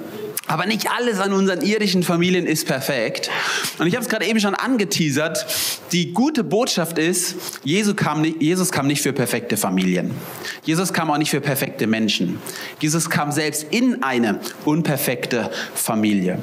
[0.49, 3.31] Aber nicht alles an unseren irdischen Familien ist perfekt.
[3.79, 5.45] Und ich habe es gerade eben schon angeteasert.
[5.93, 10.13] Die gute Botschaft ist, Jesus kam, nicht, Jesus kam nicht für perfekte Familien.
[10.63, 12.39] Jesus kam auch nicht für perfekte Menschen.
[12.81, 16.39] Jesus kam selbst in eine unperfekte Familie.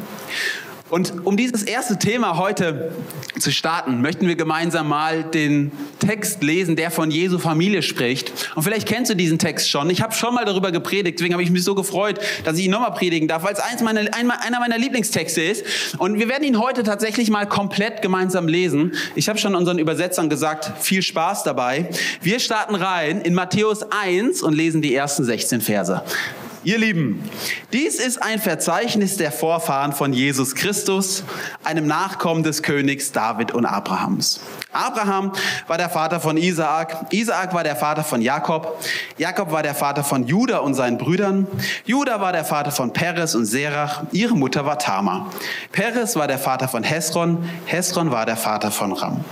[0.93, 2.91] Und um dieses erste Thema heute
[3.39, 8.31] zu starten, möchten wir gemeinsam mal den Text lesen, der von Jesu Familie spricht.
[8.53, 9.89] Und vielleicht kennst du diesen Text schon.
[9.89, 12.69] Ich habe schon mal darüber gepredigt, deswegen habe ich mich so gefreut, dass ich ihn
[12.69, 15.65] nochmal predigen darf, weil es eins meiner, einer meiner Lieblingstexte ist.
[15.97, 18.93] Und wir werden ihn heute tatsächlich mal komplett gemeinsam lesen.
[19.15, 21.89] Ich habe schon unseren Übersetzern gesagt, viel Spaß dabei.
[22.21, 26.03] Wir starten rein in Matthäus 1 und lesen die ersten 16 Verse.
[26.65, 27.29] Ihr Lieben,
[27.73, 31.25] dies ist ein Verzeichnis der Vorfahren von Jesus Christus,
[31.65, 34.39] einem Nachkommen des Königs David und Abrahams.
[34.71, 35.33] Abraham
[35.67, 38.81] war der Vater von Isaak, Isaak war der Vater von Jakob,
[39.17, 41.47] Jakob war der Vater von Juda und seinen Brüdern,
[41.83, 45.31] Juda war der Vater von Peres und Serach, ihre Mutter war Tamar.
[45.73, 49.25] Peres war der Vater von Hesron, Hesron war der Vater von Ram.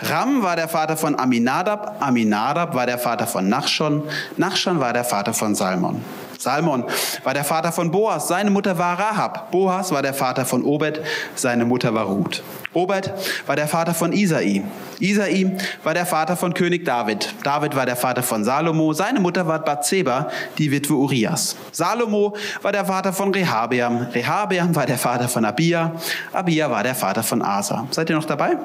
[0.00, 4.04] Ram war der Vater von Aminadab, Aminadab war der Vater von Nachschon,
[4.38, 6.02] Nachschon war der Vater von Salmon.
[6.38, 6.84] Salmon
[7.24, 9.50] war der Vater von Boas, seine Mutter war Rahab.
[9.50, 11.00] Boas war der Vater von Obed,
[11.34, 12.44] seine Mutter war Ruth.
[12.74, 13.12] Obed
[13.46, 14.62] war der Vater von Isai.
[15.00, 17.34] Isai war der Vater von König David.
[17.42, 18.92] David war der Vater von Salomo.
[18.92, 20.28] Seine Mutter war Bathseba,
[20.58, 21.56] die Witwe Urias.
[21.72, 24.08] Salomo war der Vater von Rehabeam.
[24.12, 25.92] Rehabeam war der Vater von Abia.
[26.32, 27.86] Abia war der Vater von Asa.
[27.90, 28.58] Seid ihr noch dabei?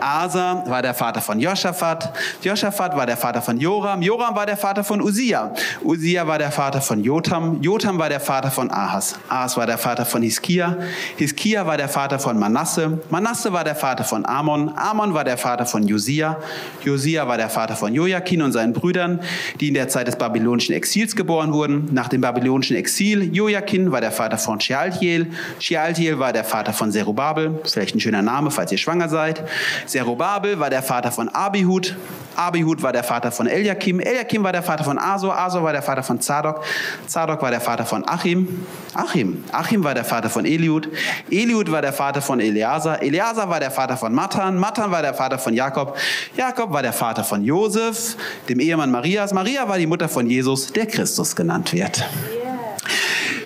[0.00, 2.12] Asa war der Vater von Joschafat.
[2.42, 4.02] Joschafat war der Vater von Joram.
[4.02, 5.52] Joram war der Vater von Usia.
[5.84, 7.62] Usia war der Vater von Jotam.
[7.62, 9.16] Jotam war der Vater von Ahas.
[9.28, 10.76] Ahas war der Vater von Hiskia.
[11.16, 12.98] Hiskia war der Vater von Manasse.
[13.10, 14.72] Manasse war der Vater von Amon.
[14.74, 16.38] Amon war der Vater von Josia.
[16.82, 19.20] Josia war der Vater von Joachim und seinen Brüdern,
[19.60, 21.90] die in der Zeit des babylonischen Exils geboren wurden.
[21.92, 25.26] Nach dem babylonischen Exil, Joachim war der Vater von Shealtiel.
[25.58, 27.60] Shealtiel war der Vater von Zerubabel.
[27.64, 29.44] Vielleicht ein schöner Name, falls ihr schwanger seid.
[29.84, 31.96] Zerubabel war der Vater von Abihud.
[32.34, 34.00] Abihud war der Vater von Eliakim.
[34.00, 35.36] Eliakim war der Vater von Asor.
[35.36, 36.64] Asor war der Vater von Zadok.
[37.06, 38.64] Zadok war der Vater von Achim.
[38.94, 39.44] Achim.
[39.52, 40.88] Achim war der Vater von Eliud.
[41.30, 43.02] Eliud war der Vater von Eleazar.
[43.02, 44.56] Eleazar war der Vater von Matan.
[44.56, 45.96] Matan war der Vater von von Jakob.
[46.36, 48.16] Jakob war der Vater von Josef,
[48.50, 49.32] dem Ehemann Marias.
[49.32, 52.04] Maria war die Mutter von Jesus, der Christus genannt wird.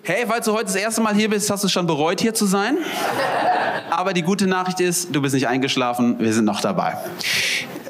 [0.02, 2.44] Hey, falls du heute das erste Mal hier bist, hast du schon bereut, hier zu
[2.44, 2.78] sein.
[3.88, 6.96] Aber die gute Nachricht ist, du bist nicht eingeschlafen, wir sind noch dabei.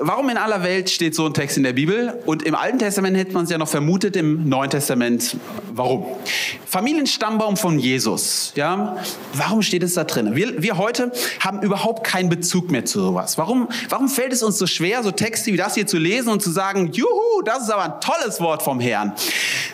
[0.05, 2.19] Warum in aller Welt steht so ein Text in der Bibel?
[2.27, 5.37] Und im Alten Testament hätte man es ja noch vermutet, im Neuen Testament.
[5.73, 6.05] Warum?
[6.67, 8.53] Familienstammbaum von Jesus.
[8.57, 8.97] Ja,
[9.35, 10.35] warum steht es da drin?
[10.35, 13.39] Wir, wir heute haben überhaupt keinen Bezug mehr zu sowas.
[13.39, 16.43] Warum, warum fällt es uns so schwer, so Texte wie das hier zu lesen und
[16.43, 19.13] zu sagen, juhu, das ist aber ein tolles Wort vom Herrn?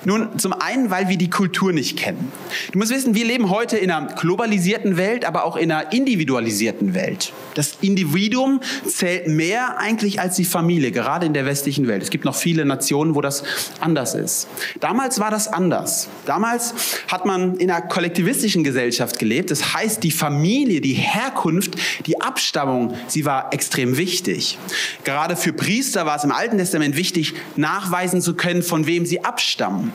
[0.05, 2.31] Nun, zum einen, weil wir die Kultur nicht kennen.
[2.73, 6.93] Du musst wissen, wir leben heute in einer globalisierten Welt, aber auch in einer individualisierten
[6.93, 7.33] Welt.
[7.59, 12.05] Das Individuum zählt mehr eigentlich als die Familie, gerade in der westlichen Welt.
[12.05, 13.43] Es gibt noch viele Nationen, wo das
[13.81, 14.47] anders ist.
[14.79, 16.09] Damals war das anders.
[16.25, 16.73] Damals
[17.09, 19.51] hat man in einer kollektivistischen Gesellschaft gelebt.
[19.51, 21.75] Das heißt, die Familie, die Herkunft,
[22.07, 24.57] die Abstammung, sie war extrem wichtig.
[25.03, 29.25] Gerade für Priester war es im Alten Testament wichtig, nachweisen zu können, von wem sie
[29.25, 29.93] abstammen.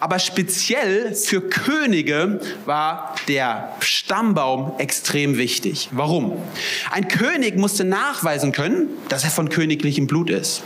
[0.00, 5.88] Aber speziell für Könige war der Stammbaum extrem wichtig.
[5.92, 6.36] Warum?
[6.90, 10.62] Ein König musste nachweisen können, dass er von königlichem Blut ist.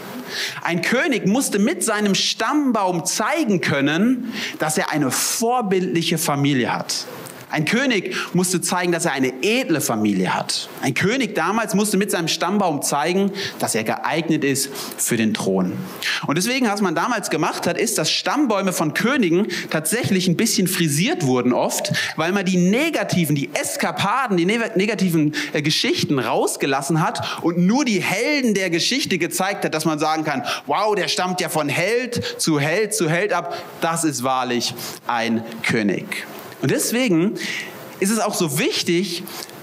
[0.62, 7.06] Ein König musste mit seinem Stammbaum zeigen können, dass er eine vorbildliche Familie hat.
[7.50, 10.68] Ein König musste zeigen, dass er eine edle Familie hat.
[10.82, 15.72] Ein König damals musste mit seinem Stammbaum zeigen, dass er geeignet ist für den Thron.
[16.26, 20.68] Und deswegen, was man damals gemacht hat, ist, dass Stammbäume von Königen tatsächlich ein bisschen
[20.68, 27.42] frisiert wurden oft, weil man die negativen, die Eskapaden, die negativen äh, Geschichten rausgelassen hat
[27.42, 31.40] und nur die Helden der Geschichte gezeigt hat, dass man sagen kann, wow, der stammt
[31.40, 33.56] ja von Held zu Held zu Held ab.
[33.80, 34.74] Das ist wahrlich
[35.06, 36.26] ein König.
[36.62, 37.34] Und deswegen
[38.00, 39.22] ist es auch so wichtig,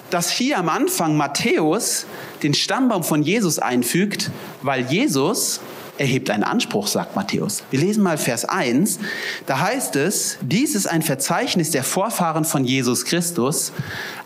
[0.10, 2.06] dass hier am Anfang Matthäus
[2.44, 4.32] den Stammbaum von Jesus einfügt,
[4.62, 5.60] weil Jesus
[5.98, 7.64] erhebt einen Anspruch, sagt Matthäus.
[7.72, 9.00] Wir lesen mal Vers 1.
[9.46, 13.74] Da heißt es, dies ist ein Verzeichnis der Vorfahren von Jesus Christus,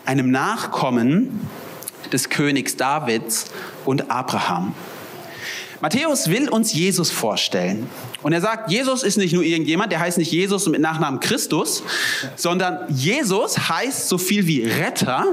[0.04, 1.48] einem Nachkommen
[2.12, 3.46] des Königs Davids
[3.84, 4.74] und Abraham.
[5.80, 7.88] Matthäus will uns Jesus vorstellen.
[8.22, 11.82] Und er sagt, Jesus ist nicht nur irgendjemand, der heißt nicht Jesus mit Nachnamen Christus,
[12.36, 15.26] sondern Jesus heißt so viel wie Retter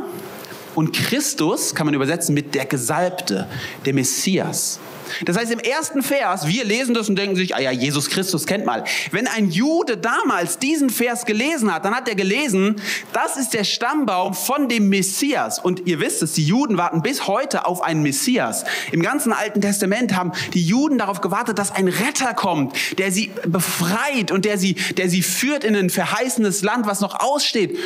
[0.76, 3.48] und Christus kann man übersetzen mit der Gesalbte,
[3.86, 4.80] der Messias.
[5.26, 8.46] Das heißt, im ersten Vers, wir lesen das und denken sich, ah ja, Jesus Christus
[8.46, 8.84] kennt mal.
[9.12, 12.76] Wenn ein Jude damals diesen Vers gelesen hat, dann hat er gelesen,
[13.14, 15.60] das ist der Stammbaum von dem Messias.
[15.60, 18.66] Und ihr wisst es, die Juden warten bis heute auf einen Messias.
[18.92, 23.32] Im ganzen Alten Testament haben die Juden darauf gewartet, dass ein Retter kommt, der sie
[23.46, 27.78] befreit und der sie, der sie führt in ein verheißenes Land, was noch aussteht.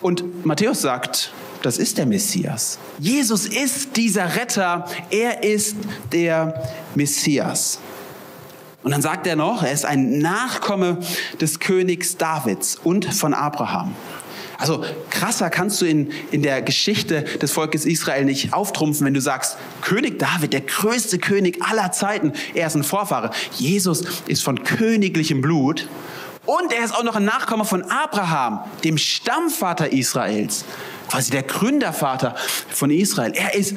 [0.00, 2.78] Und Matthäus sagt, das ist der Messias.
[2.98, 5.76] Jesus ist dieser Retter, er ist
[6.12, 7.78] der Messias.
[8.82, 10.98] Und dann sagt er noch, er ist ein Nachkomme
[11.40, 13.94] des Königs Davids und von Abraham.
[14.56, 19.20] Also krasser kannst du in, in der Geschichte des Volkes Israel nicht auftrumpfen, wenn du
[19.20, 23.30] sagst, König David, der größte König aller Zeiten, er ist ein Vorfahre.
[23.56, 25.88] Jesus ist von königlichem Blut
[26.50, 30.64] und er ist auch noch ein Nachkomme von Abraham, dem Stammvater Israels
[31.10, 32.34] quasi der Gründervater
[32.68, 33.32] von Israel.
[33.34, 33.74] Er ist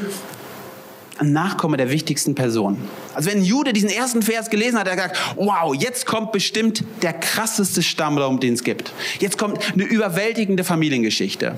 [1.20, 2.78] ein Nachkomme der wichtigsten Person.
[3.14, 6.32] Also wenn ein Jude diesen ersten Vers gelesen hat, hat er gesagt, wow, jetzt kommt
[6.32, 8.94] bestimmt der krasseste Stammbaum, den es gibt.
[9.20, 11.58] Jetzt kommt eine überwältigende Familiengeschichte.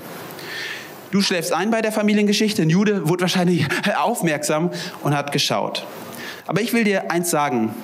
[1.10, 2.62] Du schläfst ein bei der Familiengeschichte.
[2.62, 3.66] Ein Jude wurde wahrscheinlich
[3.98, 4.70] aufmerksam
[5.02, 5.86] und hat geschaut.
[6.46, 7.74] Aber ich will dir eins sagen.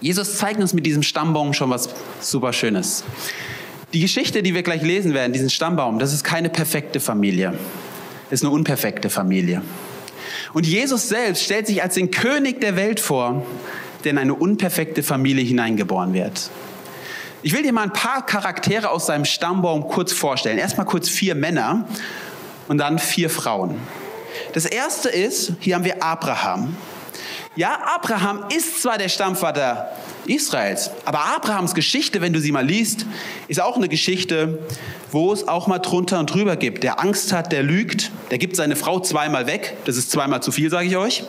[0.00, 1.88] Jesus zeigt uns mit diesem Stammbaum schon was
[2.20, 3.04] super Schönes.
[3.92, 7.54] Die Geschichte, die wir gleich lesen werden, diesen Stammbaum, das ist keine perfekte Familie.
[8.30, 9.62] Das ist eine unperfekte Familie.
[10.52, 13.44] Und Jesus selbst stellt sich als den König der Welt vor,
[14.02, 16.50] der in eine unperfekte Familie hineingeboren wird.
[17.42, 20.58] Ich will dir mal ein paar Charaktere aus seinem Stammbaum kurz vorstellen.
[20.58, 21.86] Erstmal kurz vier Männer
[22.68, 23.76] und dann vier Frauen.
[24.54, 26.76] Das erste ist, hier haben wir Abraham.
[27.56, 29.92] Ja, Abraham ist zwar der Stammvater
[30.26, 33.06] Israels, aber Abrahams Geschichte, wenn du sie mal liest,
[33.46, 34.58] ist auch eine Geschichte,
[35.12, 36.82] wo es auch mal drunter und drüber gibt.
[36.82, 39.76] Der Angst hat, der lügt, der gibt seine Frau zweimal weg.
[39.84, 41.22] Das ist zweimal zu viel, sage ich euch.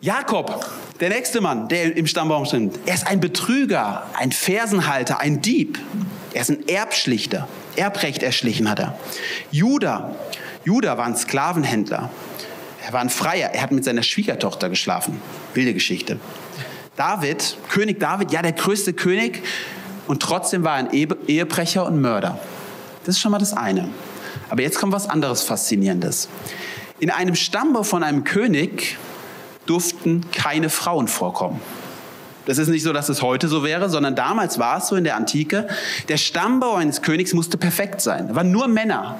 [0.00, 5.40] Jakob, der nächste Mann, der im Stammbaum steht, er ist ein Betrüger, ein Fersenhalter, ein
[5.40, 5.78] Dieb.
[6.32, 7.46] Er ist ein Erbschlichter.
[7.76, 8.98] Erbrecht erschlichen hat er.
[9.52, 10.16] Judah,
[10.64, 12.10] Judah war ein Sklavenhändler.
[12.86, 13.50] Er war ein Freier.
[13.52, 15.20] Er hat mit seiner Schwiegertochter geschlafen.
[15.54, 16.18] Wilde Geschichte.
[16.96, 19.42] David, König David, ja, der größte König.
[20.06, 22.38] Und trotzdem war er ein Ehebrecher und Mörder.
[23.04, 23.88] Das ist schon mal das eine.
[24.50, 26.28] Aber jetzt kommt was anderes Faszinierendes.
[27.00, 28.98] In einem Stammbau von einem König
[29.66, 31.60] durften keine Frauen vorkommen.
[32.46, 35.04] Das ist nicht so, dass es heute so wäre, sondern damals war es so in
[35.04, 35.66] der Antike.
[36.08, 38.28] Der Stammbau eines Königs musste perfekt sein.
[38.28, 39.16] Es waren nur Männer.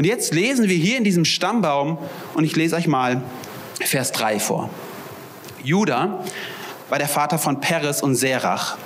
[0.00, 1.98] Und jetzt lesen wir hier in diesem Stammbaum,
[2.32, 3.20] und ich lese euch mal
[3.82, 4.70] Vers 3 vor.
[5.62, 6.24] Judah
[6.88, 8.78] war der Vater von Peres und Serach.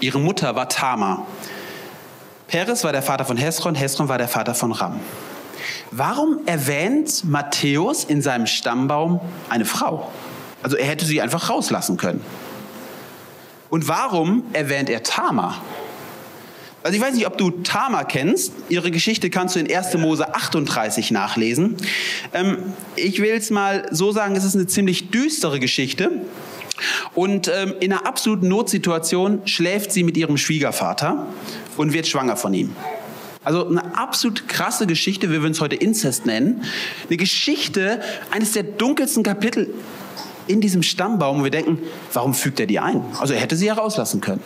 [0.00, 1.24] Ihre Mutter war Tamar.
[2.48, 4.98] Peres war der Vater von Hesron, Hesron war der Vater von Ram.
[5.92, 10.10] Warum erwähnt Matthäus in seinem Stammbaum eine Frau?
[10.64, 12.24] Also er hätte sie einfach rauslassen können.
[13.70, 15.62] Und warum erwähnt er Tamar?
[16.84, 18.52] Also ich weiß nicht, ob du Tama kennst.
[18.68, 19.96] Ihre Geschichte kannst du in 1.
[19.96, 21.78] Mose 38 nachlesen.
[22.34, 22.58] Ähm,
[22.94, 26.10] ich will es mal so sagen, es ist eine ziemlich düstere Geschichte.
[27.14, 31.26] Und ähm, in einer absoluten Notsituation schläft sie mit ihrem Schwiegervater
[31.78, 32.76] und wird schwanger von ihm.
[33.44, 36.64] Also eine absolut krasse Geschichte, wir würden es heute Inzest nennen.
[37.08, 39.72] Eine Geschichte, eines der dunkelsten Kapitel
[40.48, 41.38] in diesem Stammbaum.
[41.38, 41.78] Und wir denken,
[42.12, 43.02] warum fügt er die ein?
[43.18, 44.42] Also er hätte sie ja rauslassen können.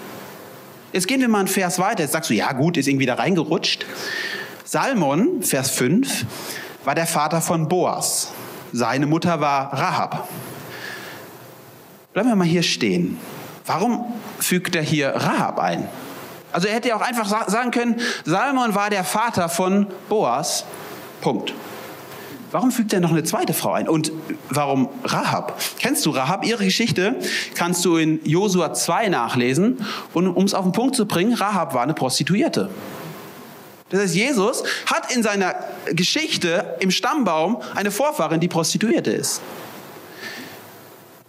[0.93, 2.03] Jetzt gehen wir mal einen Vers weiter.
[2.03, 3.85] Jetzt sagst du, ja gut, ist irgendwie da reingerutscht.
[4.65, 6.25] Salmon, Vers 5,
[6.85, 8.33] war der Vater von Boas.
[8.73, 10.29] Seine Mutter war Rahab.
[12.13, 13.19] Bleiben wir mal hier stehen.
[13.67, 15.89] Warum fügt er hier Rahab ein?
[16.53, 20.65] Also er hätte ja auch einfach sagen können, Salmon war der Vater von Boas.
[21.21, 21.53] Punkt.
[22.51, 23.89] Warum fügt er noch eine zweite Frau ein?
[23.89, 24.11] Und
[24.49, 25.61] warum Rahab?
[25.79, 26.47] Kennst du Rahab?
[26.47, 27.17] Ihre Geschichte
[27.55, 29.85] kannst du in Josua 2 nachlesen.
[30.15, 32.71] Und um es auf den Punkt zu bringen, Rahab war eine Prostituierte.
[33.91, 35.55] Das heißt, Jesus hat in seiner
[35.87, 39.41] Geschichte im Stammbaum eine Vorfahrin, die Prostituierte ist.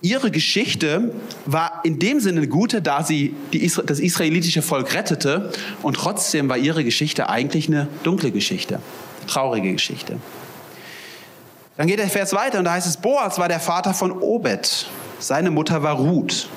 [0.01, 1.13] Ihre Geschichte
[1.45, 5.51] war in dem Sinne gute, da sie Isra das israelitische Volk rettete.
[5.81, 10.17] Und trotzdem war ihre Geschichte eigentlich eine dunkle Geschichte, eine traurige Geschichte.
[11.79, 14.85] Dann geht der Vers weiter und da heißt es, Boas war der Vater von Obed.
[15.17, 16.49] Seine Mutter war Ruth.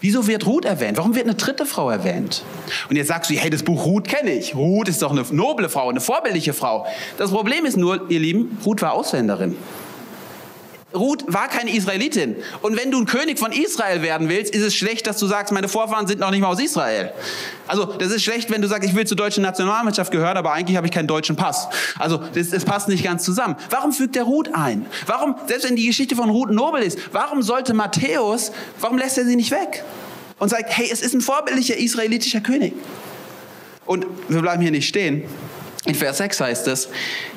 [0.00, 0.98] Wieso wird Ruth erwähnt?
[0.98, 2.44] Warum wird eine dritte Frau erwähnt?
[2.88, 4.54] Und jetzt sagst du, hey, das Buch Ruth kenne ich.
[4.54, 6.86] Ruth ist doch eine noble Frau, eine vorbildliche Frau.
[7.18, 9.56] Das Problem ist nur, ihr Lieben, Ruth war Ausländerin.
[10.94, 12.36] Ruth war keine Israelitin.
[12.62, 15.52] Und wenn du ein König von Israel werden willst, ist es schlecht, dass du sagst,
[15.52, 17.12] meine Vorfahren sind noch nicht mal aus Israel.
[17.66, 20.76] Also das ist schlecht, wenn du sagst, ich will zur deutschen Nationalmannschaft gehören, aber eigentlich
[20.76, 21.68] habe ich keinen deutschen Pass.
[21.98, 23.56] Also das, das passt nicht ganz zusammen.
[23.70, 24.86] Warum fügt der Ruth ein?
[25.06, 29.24] Warum, selbst wenn die Geschichte von Ruth nobel ist, warum sollte Matthäus, warum lässt er
[29.24, 29.82] sie nicht weg?
[30.38, 32.74] Und sagt, hey, es ist ein vorbildlicher israelitischer König.
[33.86, 35.24] Und wir bleiben hier nicht stehen.
[35.86, 36.88] In Vers 6 heißt es,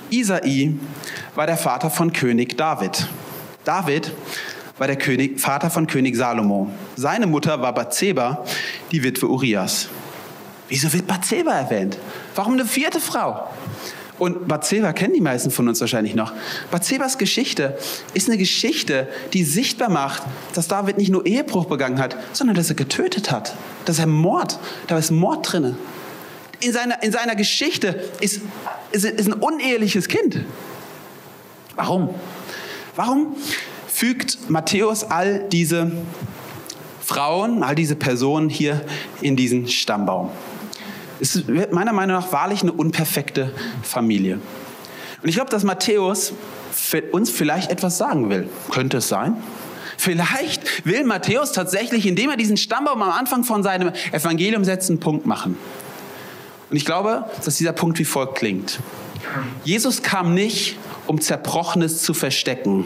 [0.09, 0.73] Isai
[1.35, 3.07] war der Vater von König David.
[3.67, 4.13] David
[4.77, 6.71] war der König, Vater von König Salomo.
[6.95, 8.45] Seine Mutter war Bathseba,
[8.93, 9.89] die Witwe Urias.
[10.69, 11.97] Wieso wird Bathseba erwähnt?
[12.33, 13.49] Warum eine vierte Frau?
[14.19, 16.31] Und Bathseba kennen die meisten von uns wahrscheinlich noch.
[16.71, 17.77] Bathsebas Geschichte
[18.13, 22.69] ist eine Geschichte, die sichtbar macht, dass David nicht nur Ehebruch begangen hat, sondern dass
[22.69, 23.53] er getötet hat.
[23.83, 25.75] Dass er Mord, da ist Mord drin.
[26.61, 28.41] In seiner, in seiner Geschichte ist,
[28.91, 30.45] ist, ist ein uneheliches Kind.
[31.75, 32.15] Warum?
[32.97, 33.35] Warum
[33.87, 35.91] fügt Matthäus all diese
[36.99, 38.81] Frauen, all diese Personen hier
[39.21, 40.31] in diesen Stammbaum?
[41.19, 44.39] Es ist meiner Meinung nach wahrlich eine unperfekte Familie.
[45.21, 46.33] Und ich glaube, dass Matthäus
[47.11, 48.49] uns vielleicht etwas sagen will.
[48.71, 49.37] Könnte es sein?
[49.99, 54.99] Vielleicht will Matthäus tatsächlich, indem er diesen Stammbaum am Anfang von seinem Evangelium setzt, einen
[54.99, 55.55] Punkt machen.
[56.71, 58.79] Und ich glaube, dass dieser Punkt wie folgt klingt.
[59.63, 62.85] Jesus kam nicht, um Zerbrochenes zu verstecken,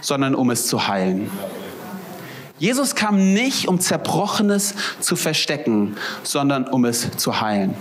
[0.00, 1.30] sondern um es zu heilen.
[2.58, 7.74] Jesus kam nicht, um Zerbrochenes zu verstecken, sondern um es zu heilen.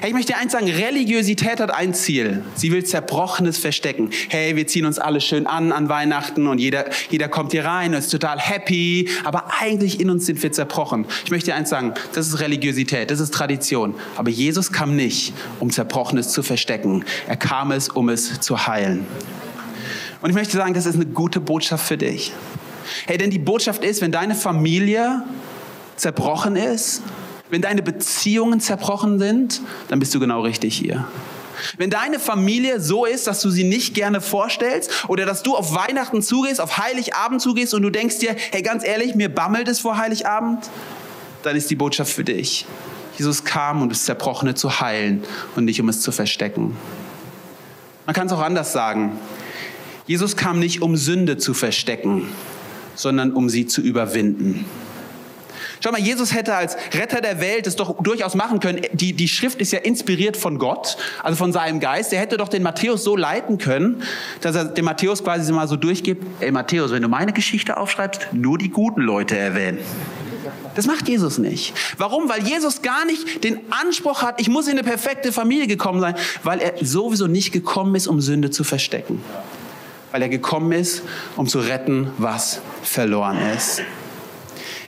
[0.00, 2.42] Hey, ich möchte dir eins sagen, Religiosität hat ein Ziel.
[2.54, 4.10] Sie will Zerbrochenes verstecken.
[4.28, 7.92] Hey, wir ziehen uns alle schön an an Weihnachten und jeder, jeder kommt hier rein
[7.92, 11.06] und ist total happy, aber eigentlich in uns sind wir zerbrochen.
[11.24, 13.94] Ich möchte dir eins sagen, das ist Religiosität, das ist Tradition.
[14.16, 17.04] Aber Jesus kam nicht, um Zerbrochenes zu verstecken.
[17.26, 19.06] Er kam es, um es zu heilen.
[20.20, 22.32] Und ich möchte sagen, das ist eine gute Botschaft für dich.
[23.06, 25.22] Hey, denn die Botschaft ist, wenn deine Familie
[25.96, 27.02] zerbrochen ist,
[27.50, 31.06] wenn deine Beziehungen zerbrochen sind, dann bist du genau richtig hier.
[31.76, 35.74] Wenn deine Familie so ist, dass du sie nicht gerne vorstellst oder dass du auf
[35.74, 39.80] Weihnachten zugehst, auf Heiligabend zugehst und du denkst dir, hey, ganz ehrlich, mir bammelt es
[39.80, 40.68] vor Heiligabend,
[41.42, 42.66] dann ist die Botschaft für dich.
[43.16, 45.24] Jesus kam, um das Zerbrochene zu heilen
[45.56, 46.76] und nicht um es zu verstecken.
[48.06, 49.18] Man kann es auch anders sagen.
[50.06, 52.28] Jesus kam nicht, um Sünde zu verstecken,
[52.94, 54.64] sondern um sie zu überwinden.
[55.80, 58.82] Schau mal, Jesus hätte als Retter der Welt es doch durchaus machen können.
[58.92, 62.12] Die, die Schrift ist ja inspiriert von Gott, also von seinem Geist.
[62.12, 64.02] Er hätte doch den Matthäus so leiten können,
[64.40, 68.28] dass er dem Matthäus quasi mal so durchgibt, ey Matthäus, wenn du meine Geschichte aufschreibst,
[68.32, 69.78] nur die guten Leute erwähnen.
[70.74, 71.74] Das macht Jesus nicht.
[71.98, 72.28] Warum?
[72.28, 76.14] Weil Jesus gar nicht den Anspruch hat, ich muss in eine perfekte Familie gekommen sein,
[76.44, 79.20] weil er sowieso nicht gekommen ist, um Sünde zu verstecken.
[80.12, 81.02] Weil er gekommen ist,
[81.36, 83.82] um zu retten, was verloren ist.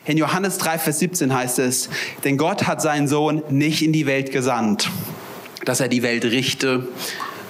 [0.07, 1.91] In Johannes 3, Vers 17 heißt es,
[2.25, 4.91] denn Gott hat seinen Sohn nicht in die Welt gesandt,
[5.67, 6.89] dass er die Welt richte,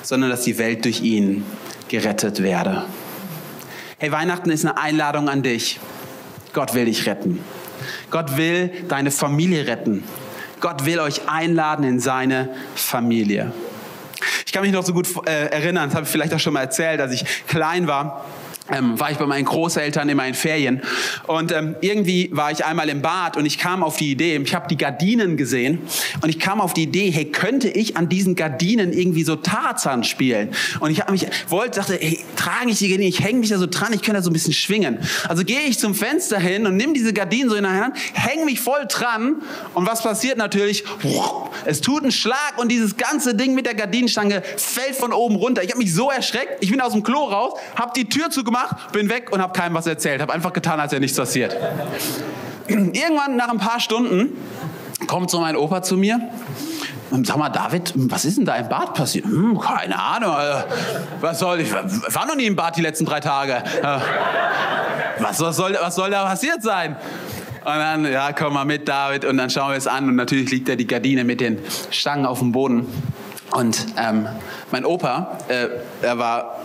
[0.02, 1.44] sondern dass die Welt durch ihn
[1.88, 2.86] gerettet werde.
[3.98, 5.78] Hey, Weihnachten ist eine Einladung an dich.
[6.52, 7.38] Gott will dich retten.
[8.10, 10.02] Gott will deine Familie retten.
[10.60, 13.52] Gott will euch einladen in seine Familie.
[14.44, 16.62] Ich kann mich noch so gut äh, erinnern, das habe ich vielleicht auch schon mal
[16.62, 18.24] erzählt, als ich klein war
[18.72, 20.82] ähm, war ich bei meinen Großeltern in meinen Ferien
[21.26, 24.54] und ähm, irgendwie war ich einmal im Bad und ich kam auf die Idee, ich
[24.54, 25.80] habe die Gardinen gesehen
[26.22, 30.04] und ich kam auf die Idee, hey, könnte ich an diesen Gardinen irgendwie so Tarzan
[30.04, 30.50] spielen?
[30.80, 33.58] Und ich habe mich, wollte, dachte, hey, trage ich die Gardinen, ich hänge mich da
[33.58, 34.98] so dran, ich könnte da so ein bisschen schwingen.
[35.28, 38.44] Also gehe ich zum Fenster hin und nehme diese Gardinen so in der Hand, hänge
[38.44, 39.36] mich voll dran
[39.74, 40.84] und was passiert natürlich?
[41.64, 45.62] Es tut einen Schlag und dieses ganze Ding mit der Gardinenstange fällt von oben runter.
[45.62, 48.59] Ich habe mich so erschreckt, ich bin aus dem Klo raus, habe die Tür zugemacht
[48.68, 50.20] gemacht, bin weg und habe keinem was erzählt.
[50.20, 51.56] Habe einfach getan, als wäre nichts passiert.
[52.66, 54.36] Irgendwann nach ein paar Stunden
[55.06, 56.20] kommt so mein Opa zu mir
[57.24, 59.24] sag mal, David, was ist denn da im Bad passiert?
[59.24, 60.32] Hm, keine Ahnung.
[60.32, 60.62] Äh,
[61.20, 61.72] was soll ich?
[61.72, 63.54] War noch nie im Bad die letzten drei Tage.
[63.54, 63.98] Äh,
[65.18, 66.96] was, was, soll, was soll da passiert sein?
[67.64, 69.24] Und dann, ja, komm mal mit, David.
[69.24, 70.08] Und dann schauen wir es an.
[70.08, 71.58] Und natürlich liegt da die Gardine mit den
[71.90, 72.86] Stangen auf dem Boden.
[73.50, 74.28] Und ähm,
[74.70, 75.66] mein Opa, äh,
[76.02, 76.60] er war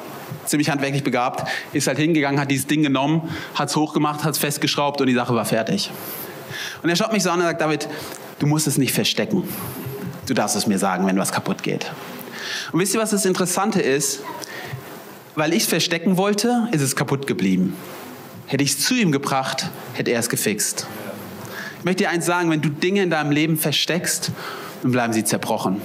[0.46, 4.38] ziemlich handwerklich begabt, ist halt hingegangen, hat dieses Ding genommen, hat es hochgemacht, hat es
[4.38, 5.92] festgeschraubt und die Sache war fertig.
[6.84, 7.88] Und er schaut mich so an und sagt, David,
[8.40, 9.44] du musst es nicht verstecken.
[10.28, 11.92] Du darfst es mir sagen, wenn was kaputt geht.
[12.72, 14.22] Und wisst ihr, was das Interessante ist?
[15.36, 17.76] Weil ich es verstecken wollte, ist es kaputt geblieben.
[18.48, 20.88] Hätte ich es zu ihm gebracht, hätte er es gefixt.
[21.80, 24.32] Ich möchte dir eins sagen, wenn du Dinge in deinem Leben versteckst,
[24.82, 25.82] dann bleiben sie zerbrochen.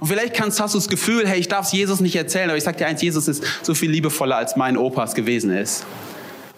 [0.00, 2.56] Und vielleicht kannst, hast du das Gefühl, hey, ich darf es Jesus nicht erzählen, aber
[2.56, 5.84] ich sage dir eins, Jesus ist so viel liebevoller, als mein Opa es gewesen ist.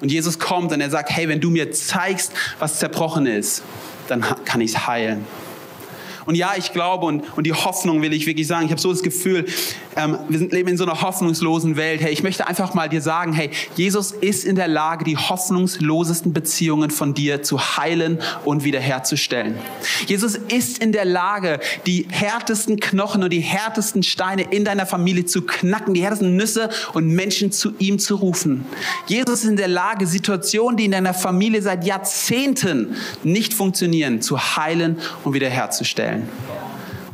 [0.01, 3.63] Und Jesus kommt und er sagt, hey, wenn du mir zeigst, was zerbrochen ist,
[4.09, 5.25] dann kann ich es heilen.
[6.27, 8.65] Und ja, ich glaube und, und die Hoffnung will ich wirklich sagen.
[8.65, 9.47] Ich habe so das Gefühl,
[9.97, 12.01] ähm, wir sind, leben in so einer hoffnungslosen Welt.
[12.01, 16.33] Hey, ich möchte einfach mal dir sagen, hey, Jesus ist in der Lage, die hoffnungslosesten
[16.33, 19.57] Beziehungen von dir zu heilen und wiederherzustellen.
[20.07, 25.27] Jesus ist in der Lage, die härtesten Knochen und die härtesten Steine in deiner Familie
[25.27, 28.65] zu knacken, die härtesten Nüsse und Menschen zu ihm zu rufen.
[29.07, 34.57] Jesus ist in der Lage, Situationen, die in deiner Familie seit Jahrzehnten nicht funktionieren, zu
[34.57, 36.29] heilen und wiederherzustellen.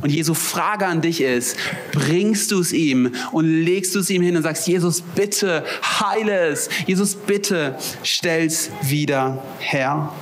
[0.03, 1.57] Und Jesu Frage an dich ist,
[1.93, 6.49] bringst du es ihm und legst du es ihm hin und sagst, Jesus, bitte heile
[6.49, 6.69] es.
[6.87, 10.13] Jesus, bitte stell's wieder her.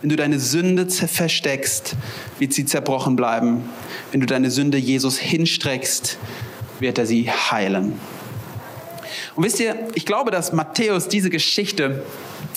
[0.00, 1.96] Wenn du deine Sünde versteckst,
[2.38, 3.68] wird sie zerbrochen bleiben.
[4.12, 6.18] Wenn du deine Sünde Jesus hinstreckst,
[6.78, 7.94] wird er sie heilen.
[9.34, 12.04] Und wisst ihr, ich glaube, dass Matthäus diese Geschichte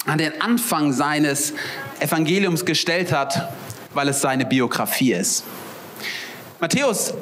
[0.05, 1.53] an den Anfang seines
[1.99, 3.51] Evangeliums gestellt hat,
[3.93, 5.43] weil es seine Biografie ist.
[6.60, 7.14] Matthäus,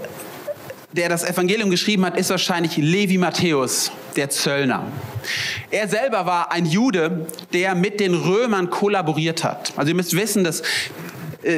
[0.94, 4.84] der das Evangelium geschrieben hat, ist wahrscheinlich Levi Matthäus, der Zöllner.
[5.70, 9.74] Er selber war ein Jude, der mit den Römern kollaboriert hat.
[9.76, 10.64] Also ihr müsst wissen, dass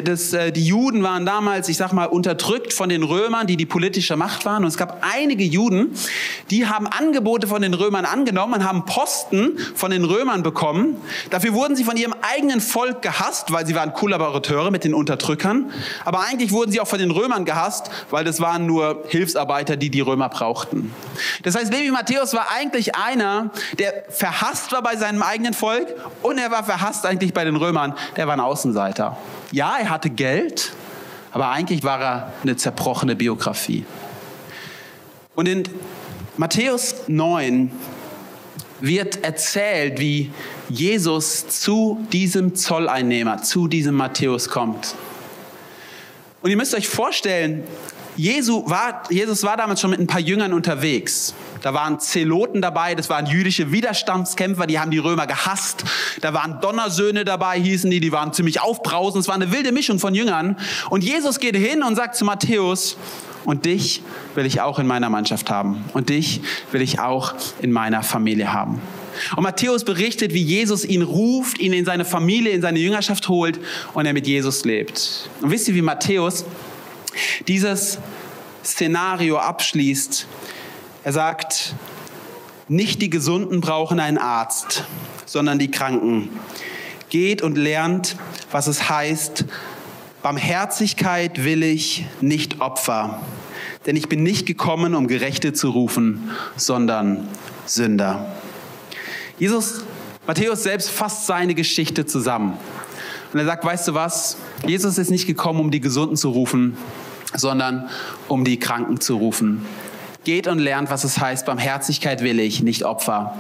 [0.03, 3.65] das, äh, die Juden waren damals, ich sag mal, unterdrückt von den Römern, die die
[3.65, 4.63] politische Macht waren.
[4.63, 5.95] Und es gab einige Juden,
[6.49, 10.97] die haben Angebote von den Römern angenommen und haben Posten von den Römern bekommen.
[11.29, 15.71] Dafür wurden sie von ihrem eigenen Volk gehasst, weil sie waren Kollaborateure mit den Unterdrückern.
[16.03, 19.89] Aber eigentlich wurden sie auch von den Römern gehasst, weil das waren nur Hilfsarbeiter, die
[19.89, 20.93] die Römer brauchten.
[21.43, 25.87] Das heißt, Levi Matthäus war eigentlich einer, der verhasst war bei seinem eigenen Volk
[26.21, 27.93] und er war verhasst eigentlich bei den Römern.
[28.17, 29.17] Der war ein Außenseiter.
[29.51, 30.71] Ja, er hatte Geld,
[31.31, 33.85] aber eigentlich war er eine zerbrochene Biografie.
[35.35, 35.63] Und in
[36.37, 37.71] Matthäus 9
[38.81, 40.31] wird erzählt, wie
[40.69, 44.95] Jesus zu diesem Zolleinnehmer, zu diesem Matthäus kommt.
[46.41, 47.63] Und ihr müsst euch vorstellen,
[48.19, 51.33] Jesus war, Jesus war damals schon mit ein paar Jüngern unterwegs.
[51.61, 55.85] Da waren Zeloten dabei, das waren jüdische Widerstandskämpfer, die haben die Römer gehasst.
[56.19, 59.21] Da waren Donnersöhne dabei, hießen die, die waren ziemlich aufbrausend.
[59.21, 60.57] Es war eine wilde Mischung von Jüngern.
[60.89, 62.97] Und Jesus geht hin und sagt zu Matthäus,
[63.45, 64.03] und dich
[64.35, 65.85] will ich auch in meiner Mannschaft haben.
[65.93, 66.41] Und dich
[66.73, 68.81] will ich auch in meiner Familie haben.
[69.37, 73.59] Und Matthäus berichtet, wie Jesus ihn ruft, ihn in seine Familie, in seine Jüngerschaft holt
[73.93, 75.29] und er mit Jesus lebt.
[75.41, 76.43] Und wisst ihr, wie Matthäus
[77.47, 77.99] dieses
[78.63, 80.27] Szenario abschließt?
[81.03, 81.75] Er sagt,
[82.67, 84.85] nicht die Gesunden brauchen einen Arzt,
[85.25, 86.29] sondern die Kranken.
[87.09, 88.15] Geht und lernt,
[88.51, 89.45] was es heißt,
[90.21, 93.21] Barmherzigkeit will ich, nicht Opfer.
[93.85, 97.27] Denn ich bin nicht gekommen, um Gerechte zu rufen, sondern
[97.65, 98.35] Sünder.
[99.39, 99.85] Jesus,
[100.27, 102.57] Matthäus selbst fasst seine Geschichte zusammen.
[103.31, 104.37] Und er sagt, weißt du was?
[104.67, 106.77] Jesus ist nicht gekommen, um die Gesunden zu rufen,
[107.33, 107.89] sondern
[108.27, 109.65] um die Kranken zu rufen.
[110.23, 113.35] Geht und lernt, was es heißt, Barmherzigkeit will ich, nicht Opfer.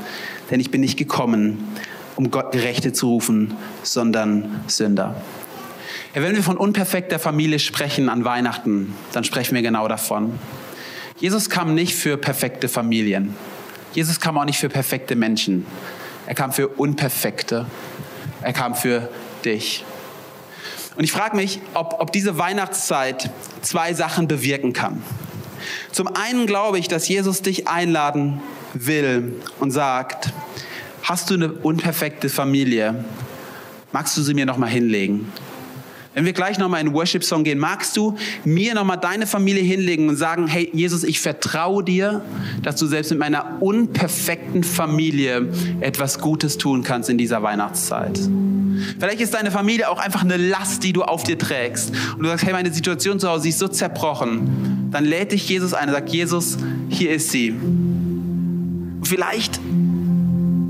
[0.49, 1.67] Denn ich bin nicht gekommen,
[2.15, 5.15] um Gott Gerechte zu rufen, sondern Sünder.
[6.15, 10.39] Ja, wenn wir von unperfekter Familie sprechen an Weihnachten, dann sprechen wir genau davon.
[11.19, 13.35] Jesus kam nicht für perfekte Familien.
[13.93, 15.65] Jesus kam auch nicht für perfekte Menschen.
[16.25, 17.65] Er kam für unperfekte.
[18.41, 19.09] Er kam für
[19.43, 19.83] dich.
[20.99, 23.29] Und ich frage mich, ob, ob diese Weihnachtszeit
[23.61, 25.01] zwei Sachen bewirken kann.
[25.93, 28.41] Zum einen glaube ich, dass Jesus dich einladen
[28.73, 30.33] will und sagt,
[31.01, 33.05] hast du eine unperfekte Familie?
[33.93, 35.31] Magst du sie mir noch mal hinlegen?
[36.15, 40.15] Wenn wir gleich nochmal in Worship-Song gehen, magst du mir nochmal deine Familie hinlegen und
[40.15, 42.21] sagen, hey Jesus, ich vertraue dir,
[42.63, 45.47] dass du selbst mit meiner unperfekten Familie
[45.81, 48.19] etwas Gutes tun kannst in dieser Weihnachtszeit.
[48.97, 51.91] Vielleicht ist deine Familie auch einfach eine Last, die du auf dir trägst.
[52.15, 54.89] Und du sagst, hey, meine Situation zu Hause ist so zerbrochen.
[54.91, 56.57] Dann lädt dich Jesus ein und sagt, Jesus,
[56.89, 57.53] hier ist sie.
[59.03, 59.59] Vielleicht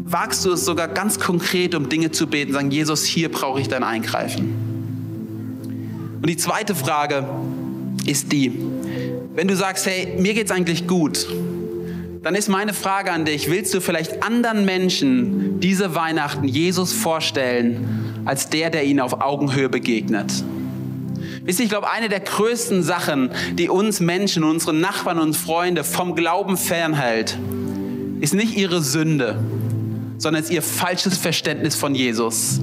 [0.06, 3.70] wagst du es sogar ganz konkret, um Dinge zu beten, sagen, Jesus, hier brauche ich
[3.70, 4.69] dein Eingreifen.
[6.22, 7.28] Und die zweite Frage
[8.06, 8.52] ist die,
[9.36, 11.28] wenn du sagst, hey, mir geht es eigentlich gut,
[12.22, 18.24] dann ist meine Frage an dich, willst du vielleicht anderen Menschen diese Weihnachten Jesus vorstellen,
[18.26, 20.44] als der, der ihnen auf Augenhöhe begegnet?
[21.46, 25.86] Wisst ihr, ich glaube, eine der größten Sachen, die uns Menschen, unsere Nachbarn und Freunde
[25.86, 27.38] vom Glauben fernhält,
[28.20, 29.40] ist nicht ihre Sünde,
[30.18, 32.60] sondern ist ihr falsches Verständnis von Jesus.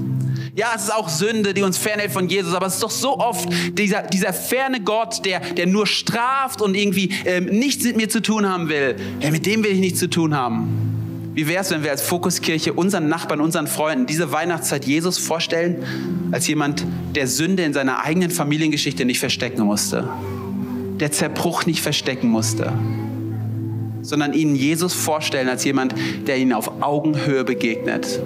[0.57, 3.19] Ja, es ist auch Sünde, die uns fernhält von Jesus, aber es ist doch so
[3.19, 3.47] oft
[3.77, 8.23] dieser, dieser ferne Gott, der, der nur straft und irgendwie ähm, nichts mit mir zu
[8.23, 8.97] tun haben will.
[9.21, 11.31] Ja, mit dem will ich nichts zu tun haben.
[11.35, 15.85] Wie wäre es, wenn wir als Fokuskirche unseren Nachbarn, unseren Freunden diese Weihnachtszeit Jesus vorstellen,
[16.33, 20.09] als jemand, der Sünde in seiner eigenen Familiengeschichte nicht verstecken musste,
[20.99, 22.73] der Zerbruch nicht verstecken musste,
[24.01, 25.95] sondern ihnen Jesus vorstellen als jemand,
[26.27, 28.21] der ihnen auf Augenhöhe begegnet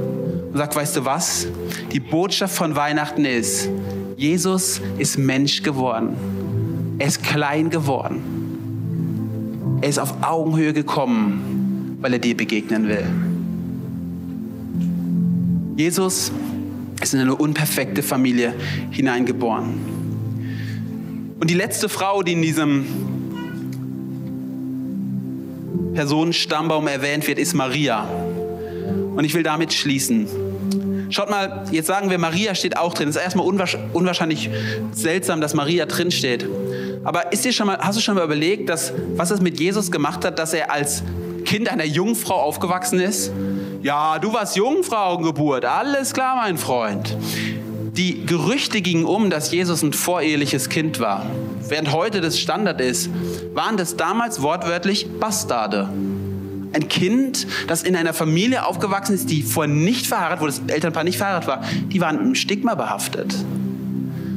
[0.52, 1.46] und sagt, weißt du was?
[1.92, 3.68] Die Botschaft von Weihnachten ist,
[4.16, 6.96] Jesus ist Mensch geworden.
[6.98, 9.78] Er ist klein geworden.
[9.80, 13.06] Er ist auf Augenhöhe gekommen, weil er dir begegnen will.
[15.76, 16.32] Jesus
[17.00, 18.52] ist in eine unperfekte Familie
[18.90, 19.78] hineingeboren.
[21.40, 22.84] Und die letzte Frau, die in diesem
[25.94, 28.06] Personenstammbaum erwähnt wird, ist Maria.
[29.16, 30.28] Und ich will damit schließen.
[31.10, 33.08] Schaut mal, jetzt sagen wir, Maria steht auch drin.
[33.08, 34.48] Es ist erstmal unwahrscheinlich
[34.92, 36.46] seltsam, dass Maria drin steht.
[37.02, 39.90] Aber ist dir schon mal, hast du schon mal überlegt, dass, was es mit Jesus
[39.90, 41.02] gemacht hat, dass er als
[41.44, 43.32] Kind einer Jungfrau aufgewachsen ist?
[43.82, 45.64] Ja, du warst Jungfrauengeburt.
[45.64, 47.16] Alles klar, mein Freund.
[47.96, 51.26] Die Gerüchte gingen um, dass Jesus ein voreheliches Kind war.
[51.68, 53.10] Während heute das Standard ist,
[53.52, 55.88] waren das damals wortwörtlich Bastarde.
[56.72, 61.04] Ein Kind, das in einer Familie aufgewachsen ist, die vorher nicht verheiratet, wo das Elternpaar
[61.04, 63.34] nicht verheiratet war, die waren mit einem Stigma behaftet.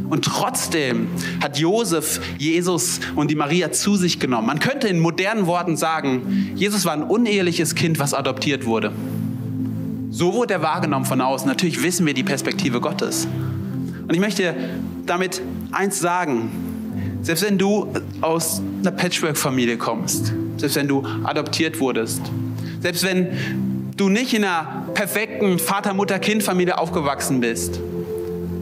[0.09, 1.07] Und trotzdem
[1.41, 4.47] hat Josef Jesus und die Maria zu sich genommen.
[4.47, 8.91] Man könnte in modernen Worten sagen, Jesus war ein uneheliches Kind, was adoptiert wurde.
[10.11, 11.47] So wurde er wahrgenommen von außen.
[11.47, 13.27] Natürlich wissen wir die Perspektive Gottes.
[14.07, 14.53] Und ich möchte
[15.07, 16.51] damit eins sagen.
[17.23, 17.87] Selbst wenn du
[18.21, 20.33] aus einer Patchwork-Familie kommst,
[20.63, 22.21] selbst wenn du adoptiert wurdest,
[22.79, 27.81] selbst wenn du nicht in einer perfekten Vater-Mutter-Kind-Familie aufgewachsen bist,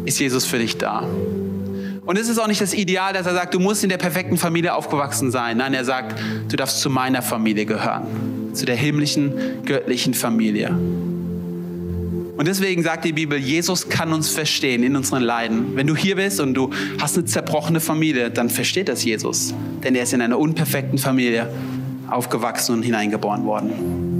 [0.06, 1.04] ist Jesus für dich da.
[2.04, 4.38] Und es ist auch nicht das Ideal, dass er sagt, du musst in der perfekten
[4.38, 5.58] Familie aufgewachsen sein.
[5.58, 9.34] Nein, er sagt, du darfst zu meiner Familie gehören, zu der himmlischen,
[9.64, 10.76] göttlichen Familie.
[12.41, 15.76] Und deswegen sagt die Bibel, Jesus kann uns verstehen in unseren Leiden.
[15.76, 19.54] Wenn du hier bist und du hast eine zerbrochene Familie, dann versteht das Jesus.
[19.84, 21.47] Denn er ist in einer unperfekten Familie
[22.12, 24.11] aufgewachsen und hineingeboren worden.